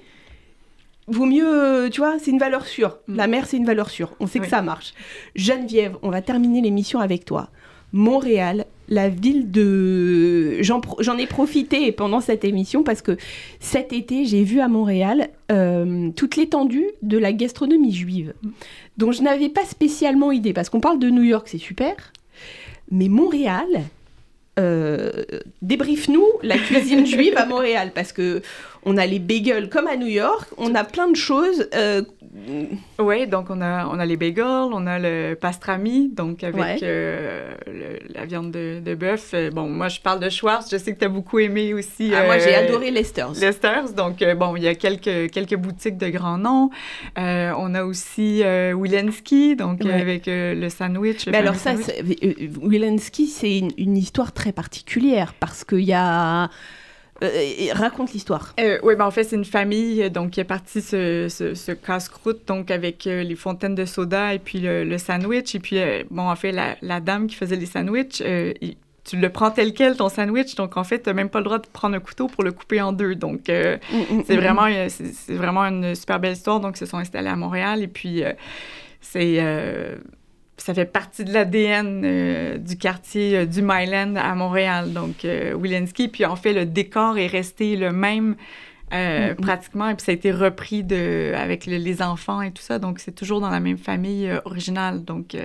vaut 1.09 1.27
mieux, 1.27 1.89
tu 1.91 2.01
vois, 2.01 2.19
c'est 2.19 2.31
une 2.31 2.39
valeur 2.39 2.67
sûre. 2.67 2.99
Mm. 3.09 3.17
La 3.17 3.27
mer, 3.27 3.47
c'est 3.47 3.57
une 3.57 3.65
valeur 3.65 3.91
sûre. 3.91 4.13
On 4.21 4.27
sait 4.27 4.41
que 4.41 4.47
ça 4.47 4.63
marche. 4.63 4.93
Geneviève, 5.35 5.97
on 6.03 6.11
va 6.11 6.23
terminer 6.23 6.61
l'émission 6.61 7.01
avec 7.01 7.25
toi. 7.25 7.49
Montréal, 7.93 8.67
la 8.89 9.09
ville 9.09 9.51
de... 9.51 10.63
J'en 10.63 11.19
ai 11.19 11.27
profité 11.27 11.93
pendant 11.93 12.21
cette 12.21 12.45
émission 12.45 12.83
parce 12.83 13.03
que 13.03 13.17
cet 13.61 13.93
été, 13.93 14.25
j'ai 14.25 14.45
vu 14.45 14.61
à 14.61 14.69
Montréal 14.69 15.29
euh, 15.53 16.11
toute 16.17 16.37
l'étendue 16.37 16.89
de 17.03 17.19
la 17.19 17.33
gastronomie 17.33 17.93
juive, 17.93 18.35
dont 18.97 19.13
je 19.13 19.23
n'avais 19.23 19.49
pas 19.49 19.65
spécialement 19.65 20.33
idée, 20.33 20.53
parce 20.53 20.71
qu'on 20.71 20.81
parle 20.81 20.99
de 20.99 21.11
New 21.11 21.23
York, 21.23 21.49
c'est 21.49 21.59
super, 21.59 22.13
mais 22.91 23.09
Montréal, 23.09 23.67
euh, 24.59 25.23
débriefe-nous 25.63 26.27
la 26.43 26.59
cuisine 26.59 27.07
juive 27.07 27.35
à 27.37 27.47
Montréal 27.47 27.93
parce 27.95 28.13
que 28.13 28.43
on 28.85 28.97
a 28.97 29.07
les 29.07 29.21
bagels 29.21 29.69
comme 29.69 29.87
à 29.87 29.97
New 29.97 30.09
York, 30.09 30.49
on 30.57 30.75
a 30.75 30.83
plein 30.83 31.09
de 31.09 31.17
choses. 31.17 31.69
Euh, 31.75 32.03
Oui, 32.99 33.27
donc 33.27 33.47
on 33.51 33.61
a, 33.61 33.87
on 33.87 33.99
a 33.99 34.07
les 34.07 34.17
bagels, 34.17 34.73
on 34.73 34.87
a 34.87 34.99
le 34.99 35.35
pastrami, 35.35 36.09
donc 36.09 36.43
avec 36.45 36.83
euh, 36.83 37.55
la 38.15 38.27
viande 38.27 38.51
de, 38.51 38.81
de 38.85 38.95
bœuf. 38.95 39.31
Euh, 39.35 39.51
bon, 39.51 39.69
moi, 39.69 39.89
je 39.89 40.01
parle 40.01 40.21
de 40.21 40.29
Schwartz, 40.29 40.71
je 40.71 40.77
sais 40.77 40.95
que 40.95 40.99
tu 40.99 41.05
as 41.05 41.09
beaucoup 41.09 41.39
aimé 41.39 41.75
aussi. 41.75 42.13
Ah, 42.15 42.25
moi, 42.25 42.39
j'ai 42.39 42.55
adoré 42.55 42.91
Lester's. 42.91 43.41
Lester's, 43.41 43.95
donc 43.95 44.25
bon, 44.37 44.57
il 44.57 44.63
y 44.63 44.69
a 44.69 44.75
quelques, 44.75 45.31
quelques 45.31 45.57
boutiques 45.57 45.97
de 45.97 46.09
grands 46.09 46.39
noms. 46.39 46.71
on 47.17 47.75
a 47.75 47.85
aussi 47.85 48.43
Wilensky, 48.43 49.57
donc 49.57 49.85
avec 49.85 50.25
le 50.27 50.69
sandwich. 50.69 51.27
Mais 51.29 51.39
alors 51.39 51.57
ça, 51.57 51.75
Wilensky, 52.63 53.27
c'est 53.27 53.59
une, 53.59 53.71
une, 53.77 53.97
histoire 53.97 54.33
très 54.33 54.53
particulière 54.53 55.35
parce 55.39 55.65
qu'il 55.65 55.81
y 55.81 55.93
a... 55.93 56.51
Euh, 57.23 57.73
raconte 57.73 58.13
l'histoire. 58.13 58.55
Euh, 58.61 58.79
oui, 58.83 58.95
ben 58.95 59.05
en 59.05 59.11
fait, 59.11 59.25
c'est 59.25 59.37
une 59.37 59.45
famille 59.45 60.09
donc, 60.11 60.31
qui 60.31 60.41
est 60.41 60.45
partie 60.45 60.81
ce, 60.81 61.27
ce, 61.29 61.73
casse-croûte 61.73 62.47
donc 62.47 62.71
avec 62.71 63.07
euh, 63.07 63.25
les 63.25 63.35
fontaines 63.35 63.75
de 63.75 63.85
soda 63.85 64.35
et 64.35 64.39
puis 64.39 64.61
le, 64.61 64.99
sandwich. 64.99 65.55
Et 65.55 65.59
puis, 65.59 65.79
bon, 66.11 66.29
en 66.29 66.37
fait, 66.37 66.53
la, 66.53 66.77
la, 66.81 67.01
dame 67.01 67.27
qui 67.27 67.35
faisait 67.35 67.57
les 67.57 67.67
sandwichs, 67.67 68.23
tu 69.05 69.17
le 69.17 69.31
prends 69.31 69.51
tel 69.51 69.73
quel, 69.73 69.97
ton 69.97 70.09
sandwich. 70.09 70.55
Donc, 70.55 70.77
en 70.77 70.85
fait, 70.85 71.03
tu 71.03 71.09
n'as 71.09 71.15
même 71.15 71.31
pas 71.31 71.41
le 71.41 71.45
droit 71.45 71.59
de 71.59 71.67
prendre 71.67 71.97
un 71.97 72.01
couteau 72.01 72.29
pour 72.29 72.45
le 72.45 72.53
couper 72.53 72.81
en 72.81 72.93
deux. 72.93 73.15
Donc, 73.17 73.49
mm, 73.49 73.79
mm, 74.17 74.23
c'est 74.27 74.37
mm, 74.37 74.41
vraiment, 74.41 74.89
c'est 74.89 75.35
vraiment 75.35 75.63
une 75.63 75.95
super 75.95 76.21
belle 76.21 76.35
histoire. 76.35 76.61
Donc, 76.61 76.77
ils 76.77 76.81
se 76.81 76.87
sont 76.87 76.99
installés 76.99 77.31
à 77.31 77.37
Montréal. 77.37 77.83
Et 77.83 77.89
puis, 77.89 78.23
c'est 79.01 79.41
ça 80.63 80.75
fait 80.75 80.85
partie 80.85 81.25
de 81.25 81.33
l'ADN 81.33 82.03
euh, 82.05 82.59
du 82.59 82.77
quartier 82.77 83.39
euh, 83.39 83.47
du 83.47 83.63
Myland 83.63 84.17
à 84.17 84.35
Montréal, 84.35 84.93
donc 84.93 85.25
euh, 85.25 85.57
Puis 86.13 86.25
en 86.25 86.37
fait, 86.37 86.53
le 86.53 86.67
décor 86.67 87.19
est 87.19 87.27
resté 87.27 87.77
le 87.77 87.93
même 87.93 88.37
euh, 88.93 89.33
mm-hmm. 89.33 89.35
pratiquement, 89.37 89.89
et 89.89 89.95
puis 89.95 90.05
ça 90.05 90.13
a 90.13 90.15
été 90.15 90.33
repris 90.33 90.83
de, 90.83 91.33
avec 91.35 91.67
les 91.67 92.03
enfants 92.03 92.43
et 92.43 92.51
tout 92.51 92.63
ça, 92.63 92.79
donc 92.79 92.99
c'est 92.99 93.15
toujours 93.15 93.41
dans 93.41 93.51
la 93.51 93.61
même 93.61 93.79
famille 93.79 94.31
originale. 94.45 95.05
Donc, 95.05 95.37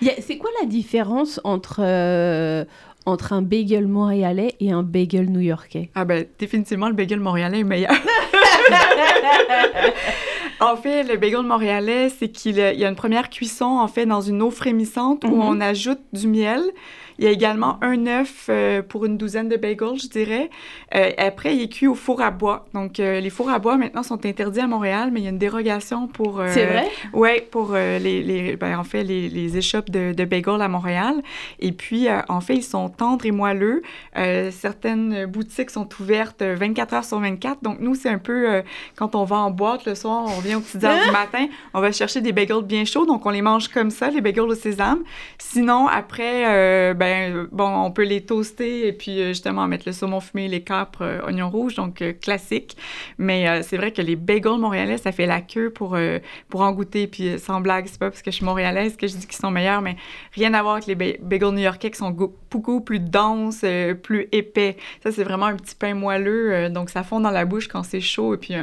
c'est 0.00 0.38
quoi 0.38 0.50
la 0.60 0.66
différence 0.66 1.40
entre 1.44 2.66
entre 3.06 3.32
un 3.32 3.40
bagel 3.40 3.86
montréalais 3.86 4.54
et 4.60 4.72
un 4.72 4.82
bagel 4.82 5.30
new-yorkais? 5.30 5.88
Ah 5.94 6.04
ben 6.04 6.26
définitivement 6.38 6.88
le 6.88 6.94
bagel 6.94 7.18
montréalais 7.18 7.60
est 7.60 7.64
meilleur. 7.64 7.92
En 10.60 10.76
fait, 10.76 11.04
le 11.04 11.16
bagel 11.16 11.42
montréalais, 11.42 12.10
c'est 12.10 12.28
qu'il 12.28 12.56
y 12.56 12.84
a 12.84 12.88
une 12.88 12.96
première 12.96 13.30
cuisson, 13.30 13.64
en 13.64 13.88
fait, 13.88 14.04
dans 14.04 14.20
une 14.20 14.42
eau 14.42 14.50
frémissante 14.50 15.24
où 15.24 15.36
mhm. 15.36 15.42
on 15.42 15.60
ajoute 15.60 16.00
du 16.12 16.28
miel. 16.28 16.62
Il 17.20 17.24
y 17.24 17.26
a 17.26 17.32
également 17.32 17.78
un 17.82 18.06
œuf 18.06 18.46
euh, 18.48 18.80
pour 18.80 19.04
une 19.04 19.18
douzaine 19.18 19.50
de 19.50 19.56
bagels, 19.56 20.00
je 20.02 20.08
dirais. 20.08 20.48
Euh, 20.94 21.10
après, 21.18 21.54
il 21.54 21.60
est 21.60 21.68
cuit 21.68 21.86
au 21.86 21.94
four 21.94 22.22
à 22.22 22.30
bois. 22.30 22.64
Donc, 22.72 22.98
euh, 22.98 23.20
les 23.20 23.28
fours 23.28 23.50
à 23.50 23.58
bois, 23.58 23.76
maintenant, 23.76 24.02
sont 24.02 24.24
interdits 24.24 24.60
à 24.60 24.66
Montréal, 24.66 25.10
mais 25.12 25.20
il 25.20 25.24
y 25.24 25.26
a 25.26 25.30
une 25.30 25.36
dérogation 25.36 26.08
pour... 26.08 26.40
C'est 26.48 26.64
vrai? 26.64 26.88
Oui, 27.12 27.42
pour 27.50 27.74
les, 27.74 28.22
les 28.22 28.56
ben, 28.56 28.78
en 28.78 28.84
fait, 28.84 29.04
les, 29.04 29.28
les 29.28 29.58
échoppes 29.58 29.90
de, 29.90 30.14
de 30.14 30.24
bagels 30.24 30.62
à 30.62 30.68
Montréal. 30.68 31.16
Et 31.58 31.72
puis, 31.72 32.08
en 32.30 32.40
fait, 32.40 32.54
ils 32.54 32.62
sont 32.62 32.88
tendres 32.88 33.26
et 33.26 33.32
moelleux. 33.32 33.82
certaines 34.50 35.26
boutiques 35.26 35.68
sont 35.68 35.88
ouvertes 36.00 36.42
24 36.42 36.94
heures 36.94 37.04
sur 37.04 37.20
24. 37.20 37.62
Donc, 37.62 37.80
nous, 37.80 37.94
c'est 37.94 38.08
un 38.08 38.18
peu... 38.18 38.62
quand 38.96 39.14
on 39.14 39.24
va 39.24 39.36
en 39.36 39.50
boîte 39.50 39.84
le 39.84 39.94
soir, 39.94 40.24
on 40.26 40.40
vient 40.40 40.56
aux 40.56 40.62
petites 40.62 40.84
heures 40.84 41.04
du 41.04 41.10
matin, 41.12 41.48
on 41.74 41.82
va 41.82 41.92
chercher 41.92 42.22
des 42.22 42.32
bagels 42.32 42.62
bien 42.62 42.86
chauds. 42.86 43.04
Donc, 43.04 43.26
on 43.26 43.30
les 43.30 43.42
mange 43.42 43.68
comme 43.68 43.90
ça, 43.90 44.08
les 44.08 44.22
bagels 44.22 44.44
au 44.44 44.54
sésame. 44.54 45.00
Sinon, 45.36 45.86
après, 45.86 46.94
ben, 46.94 47.09
ben, 47.10 47.48
bon, 47.50 47.68
on 47.68 47.90
peut 47.90 48.04
les 48.04 48.20
toaster 48.24 48.86
et 48.86 48.92
puis 48.92 49.20
euh, 49.20 49.28
justement 49.28 49.66
mettre 49.66 49.82
le 49.86 49.92
saumon 49.92 50.20
fumé, 50.20 50.46
les 50.46 50.62
capres, 50.62 51.02
euh, 51.02 51.26
oignons 51.26 51.50
rouges, 51.50 51.74
donc 51.74 52.02
euh, 52.02 52.12
classique. 52.12 52.76
Mais 53.18 53.62
c'est 53.64 53.76
vrai 53.76 53.92
que 53.92 54.00
les 54.00 54.14
bagels 54.14 54.58
montréalais, 54.58 54.96
ça 54.96 55.10
fait 55.10 55.26
la 55.26 55.40
queue 55.40 55.70
pour, 55.70 55.96
en 55.96 56.72
goûter. 56.72 57.08
Puis 57.08 57.38
sans 57.38 57.60
blague, 57.60 57.86
c'est 57.88 57.98
pas 57.98 58.10
parce 58.10 58.22
que 58.22 58.30
je 58.30 58.36
suis 58.36 58.44
montréalaise 58.44 58.96
que 58.96 59.08
je 59.08 59.16
dis 59.16 59.26
qu'ils 59.26 59.36
sont 59.36 59.50
meilleurs, 59.50 59.82
mais 59.82 59.96
rien 60.34 60.54
à 60.54 60.62
voir 60.62 60.74
avec 60.74 60.86
les 60.86 60.94
bagels 60.94 61.50
new-yorkais 61.50 61.90
qui 61.90 61.98
sont 61.98 62.12
beaucoup 62.50 62.80
plus 62.80 63.00
denses, 63.00 63.64
plus 64.02 64.28
épais. 64.32 64.76
Ça, 65.02 65.12
c'est 65.12 65.24
vraiment 65.24 65.46
un 65.46 65.56
petit 65.56 65.74
pain 65.74 65.94
moelleux, 65.94 66.68
donc 66.70 66.90
ça 66.90 67.02
fond 67.02 67.20
dans 67.20 67.30
la 67.30 67.44
bouche 67.44 67.68
quand 67.68 67.82
c'est 67.82 68.00
chaud. 68.00 68.34
Et 68.34 68.38
puis 68.38 68.54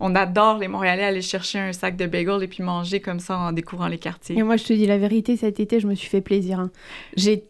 on 0.00 0.14
adore 0.14 0.58
les 0.58 0.68
Montréalais 0.68 1.04
aller 1.04 1.22
chercher 1.22 1.58
un 1.58 1.72
sac 1.72 1.96
de 1.96 2.06
bagels 2.06 2.42
et 2.42 2.48
puis 2.48 2.62
manger 2.62 3.00
comme 3.00 3.20
ça 3.20 3.38
en 3.38 3.52
découvrant 3.52 3.88
les 3.88 3.98
quartiers. 3.98 4.38
Et 4.38 4.42
moi, 4.42 4.56
je 4.56 4.64
te 4.64 4.72
dis 4.72 4.86
la 4.86 4.98
vérité, 4.98 5.36
cet 5.36 5.60
été, 5.60 5.80
je 5.80 5.86
me 5.86 5.94
suis 5.94 6.08
fait 6.08 6.20
plaisir. 6.20 6.60
Hein. 6.60 6.70
J'ai 7.16 7.44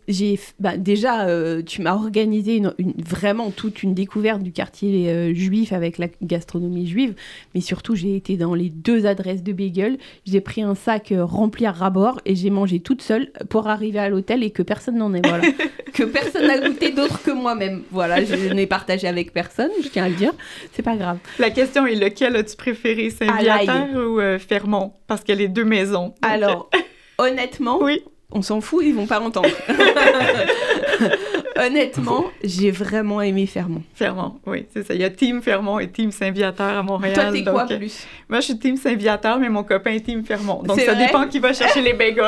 bah, 0.59 0.77
déjà, 0.77 1.27
euh, 1.27 1.63
tu 1.63 1.83
m'as 1.83 1.95
organisé 1.95 2.57
une, 2.57 2.75
vraiment 2.99 3.51
toute 3.51 3.83
une 3.83 3.95
découverte 3.95 4.43
du 4.43 4.53
quartier 4.53 5.11
euh, 5.11 5.35
juif 5.35 5.73
avec 5.73 5.99
la 5.99 6.09
gastronomie 6.23 6.87
juive, 6.87 7.15
mais 7.55 7.61
surtout, 7.61 7.95
j'ai 7.95 8.17
été 8.17 8.37
dans 8.37 8.55
les 8.55 8.71
deux 8.71 9.07
adresses 9.07 9.43
de 9.43 9.53
bagel. 9.53 9.99
J'ai 10.27 10.41
pris 10.41 10.63
un 10.63 10.75
sac 10.75 11.13
euh, 11.13 11.25
rempli 11.25 11.67
à 11.67 11.73
rabord 11.73 12.21
et 12.25 12.35
j'ai 12.35 12.51
mangé 12.51 12.81
toute 12.81 13.03
seule 13.03 13.31
pour 13.49 13.69
arriver 13.69 13.99
à 13.99 14.09
l'hôtel 14.09 14.43
et 14.43 14.51
que 14.51 14.63
personne 14.63 14.97
n'en 14.97 15.15
ait. 15.15 15.23
Voilà. 15.25 15.45
que 15.93 16.03
personne 16.05 16.47
n'a 16.47 16.59
goûté 16.59 16.91
d'autre 16.91 17.23
que 17.23 17.31
moi-même. 17.31 17.83
Voilà, 17.91 18.25
je 18.25 18.53
n'ai 18.53 18.67
partagé 18.67 19.07
avec 19.09 19.33
personne, 19.33 19.71
je 19.83 19.89
tiens 19.89 20.05
à 20.05 20.09
le 20.09 20.15
dire. 20.15 20.33
C'est 20.73 20.83
pas 20.83 20.97
grave. 20.97 21.19
La 21.39 21.51
question 21.51 21.87
est 21.87 21.95
lequel 21.95 22.37
as-tu 22.37 22.57
préféré, 22.57 23.11
Saint-Viateur 23.11 23.89
ou 23.95 24.21
Fermont? 24.39 24.93
Parce 25.07 25.23
a 25.29 25.35
les 25.35 25.49
deux 25.49 25.65
maisons. 25.65 26.15
Alors, 26.23 26.71
honnêtement, 27.19 27.83
oui 27.83 28.03
on 28.33 28.43
s'en 28.43 28.61
fout, 28.61 28.85
ils 28.85 28.95
vont 28.95 29.07
pas 29.07 29.21
entendre. 29.21 29.49
Honnêtement, 31.57 32.25
j'ai 32.43 32.71
vraiment 32.71 33.21
aimé 33.21 33.47
Fermont. 33.47 33.83
Fermont, 33.95 34.41
oui, 34.47 34.67
c'est 34.73 34.87
ça. 34.87 34.95
Il 34.95 35.01
y 35.01 35.05
a 35.05 35.11
Team 35.11 35.43
Fermont 35.43 35.79
et 35.79 35.89
Team 35.89 36.11
Saint-Viateur 36.11 36.79
à 36.79 36.83
Montréal. 36.83 37.15
Toi, 37.15 37.33
t'es 37.33 37.45
quoi 37.45 37.67
plus? 37.67 38.07
Moi, 38.29 38.41
je 38.41 38.47
suis 38.47 38.59
Team 38.59 38.77
Saint-Viateur, 38.77 39.39
mais 39.39 39.49
mon 39.49 39.63
copain 39.63 39.93
est 39.93 40.01
Team 40.01 40.25
Fermont. 40.25 40.63
Donc, 40.63 40.81
ça 40.81 40.95
dépend 40.95 41.29
qui 41.29 41.39
va 41.39 41.53
chercher 41.53 41.83
les 41.83 41.93
bagels. 41.93 42.25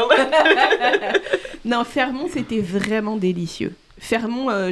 non, 1.65 1.85
Fermont, 1.85 2.29
c'était 2.33 2.61
vraiment 2.61 3.17
délicieux. 3.17 3.75
Fermont, 4.05 4.51
euh, 4.51 4.71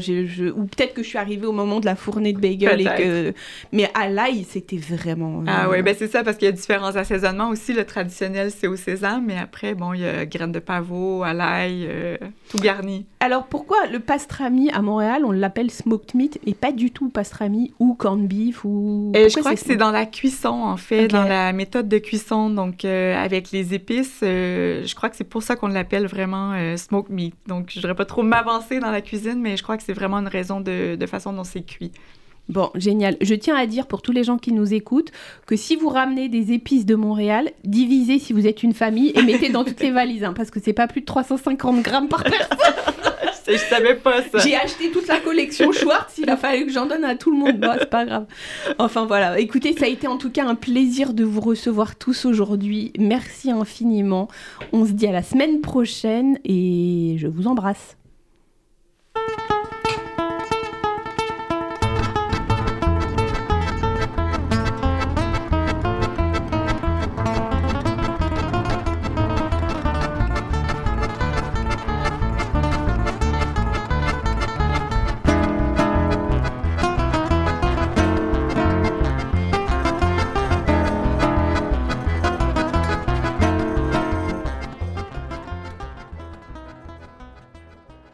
ou 0.54 0.66
peut-être 0.66 0.92
que 0.92 1.02
je 1.02 1.08
suis 1.08 1.16
arrivée 1.16 1.46
au 1.46 1.52
moment 1.52 1.80
de 1.80 1.86
la 1.86 1.96
fournée 1.96 2.34
de 2.34 2.38
bagel 2.38 2.82
et 2.82 2.84
que... 2.84 3.34
Mais 3.72 3.90
à 3.94 4.10
l'ail, 4.10 4.44
c'était 4.44 4.76
vraiment... 4.76 5.42
Ah 5.46 5.70
oui, 5.70 5.80
ben 5.80 5.94
c'est 5.98 6.08
ça, 6.08 6.22
parce 6.22 6.36
qu'il 6.36 6.44
y 6.44 6.48
a 6.50 6.52
différents 6.52 6.94
assaisonnements 6.96 7.48
aussi. 7.48 7.72
Le 7.72 7.86
traditionnel, 7.86 8.50
c'est 8.50 8.66
au 8.66 8.76
sésame, 8.76 9.24
mais 9.26 9.38
après, 9.38 9.74
bon, 9.74 9.94
il 9.94 10.02
y 10.02 10.06
a 10.06 10.26
graines 10.26 10.52
de 10.52 10.58
pavot, 10.58 11.22
à 11.22 11.32
l'ail, 11.32 11.86
euh, 11.88 12.18
tout 12.50 12.58
garni. 12.58 13.06
Alors, 13.20 13.46
pourquoi 13.46 13.86
le 13.90 14.00
pastrami 14.00 14.70
à 14.70 14.82
Montréal, 14.82 15.22
on 15.24 15.30
l'appelle 15.30 15.70
smoked 15.70 16.14
meat, 16.14 16.38
et 16.46 16.52
pas 16.52 16.72
du 16.72 16.90
tout 16.90 17.08
pastrami 17.08 17.72
ou 17.78 17.94
corned 17.94 18.28
beef 18.28 18.66
ou... 18.66 19.12
Et 19.14 19.30
je 19.30 19.38
crois 19.38 19.54
que 19.54 19.60
c'est 19.60 19.76
dans 19.76 19.92
la 19.92 20.04
cuisson, 20.04 20.48
en 20.48 20.76
fait, 20.76 21.08
dans 21.08 21.24
la 21.24 21.54
méthode 21.54 21.88
de 21.88 21.96
cuisson, 21.96 22.50
donc 22.50 22.84
euh, 22.84 23.16
avec 23.16 23.50
les 23.50 23.72
épices. 23.72 24.18
je 24.20 24.94
crois 24.94 25.08
que 25.08 25.16
c'est 25.16 25.24
pour 25.24 25.42
ça 25.42 25.56
qu'on 25.56 25.68
l'appelle 25.68 26.06
vraiment 26.06 26.52
smoked 26.76 27.10
meat. 27.10 27.34
Donc, 27.46 27.70
je 27.70 27.80
voudrais 27.80 27.94
pas 27.94 28.04
trop 28.04 28.22
m'avancer 28.22 28.78
dans 28.78 28.90
la 28.90 29.00
cuisine 29.00 29.21
mais 29.36 29.56
je 29.56 29.62
crois 29.62 29.76
que 29.76 29.82
c'est 29.82 29.92
vraiment 29.92 30.18
une 30.18 30.28
raison 30.28 30.60
de, 30.60 30.96
façon 31.06 31.32
dont 31.32 31.44
c'est 31.44 31.62
cuit. 31.62 31.92
Bon, 32.48 32.70
génial. 32.74 33.16
Je 33.20 33.34
tiens 33.34 33.54
à 33.54 33.66
dire 33.66 33.86
pour 33.86 34.02
tous 34.02 34.12
les 34.12 34.24
gens 34.24 34.36
qui 34.36 34.52
nous 34.52 34.74
écoutent 34.74 35.12
que 35.46 35.56
si 35.56 35.76
vous 35.76 35.88
ramenez 35.88 36.28
des 36.28 36.52
épices 36.52 36.84
de 36.84 36.96
Montréal, 36.96 37.50
divisez 37.64 38.18
si 38.18 38.32
vous 38.32 38.46
êtes 38.46 38.62
une 38.62 38.74
famille 38.74 39.12
et 39.14 39.22
mettez 39.22 39.48
dans 39.48 39.64
toutes 39.64 39.80
les 39.80 39.92
valises, 39.92 40.24
hein, 40.24 40.32
parce 40.32 40.50
que 40.50 40.58
c'est 40.60 40.72
pas 40.72 40.88
plus 40.88 41.02
de 41.02 41.06
350 41.06 41.82
grammes 41.82 42.08
par 42.08 42.24
personne. 42.24 42.58
je 43.46 43.56
savais 43.56 43.94
pas 43.94 44.22
ça. 44.22 44.38
J'ai 44.38 44.56
acheté 44.56 44.90
toute 44.90 45.06
la 45.06 45.20
collection 45.20 45.72
Schwartz, 45.72 46.18
il 46.18 46.28
a 46.30 46.36
fallu 46.36 46.66
que 46.66 46.72
j'en 46.72 46.86
donne 46.86 47.04
à 47.04 47.14
tout 47.14 47.30
le 47.30 47.38
monde. 47.38 47.58
Bon, 47.58 47.74
c'est 47.78 47.90
pas 47.90 48.04
grave. 48.04 48.26
Enfin 48.78 49.06
voilà, 49.06 49.38
écoutez, 49.38 49.74
ça 49.76 49.86
a 49.86 49.88
été 49.88 50.06
en 50.06 50.18
tout 50.18 50.30
cas 50.30 50.44
un 50.44 50.54
plaisir 50.54 51.14
de 51.14 51.24
vous 51.24 51.40
recevoir 51.40 51.96
tous 51.96 52.24
aujourd'hui. 52.24 52.92
Merci 52.98 53.50
infiniment. 53.50 54.28
On 54.72 54.84
se 54.84 54.92
dit 54.92 55.06
à 55.06 55.12
la 55.12 55.22
semaine 55.22 55.60
prochaine 55.60 56.38
et 56.44 57.16
je 57.18 57.28
vous 57.28 57.46
embrasse. 57.46 57.96
Thank 59.24 59.50
you. 59.50 59.61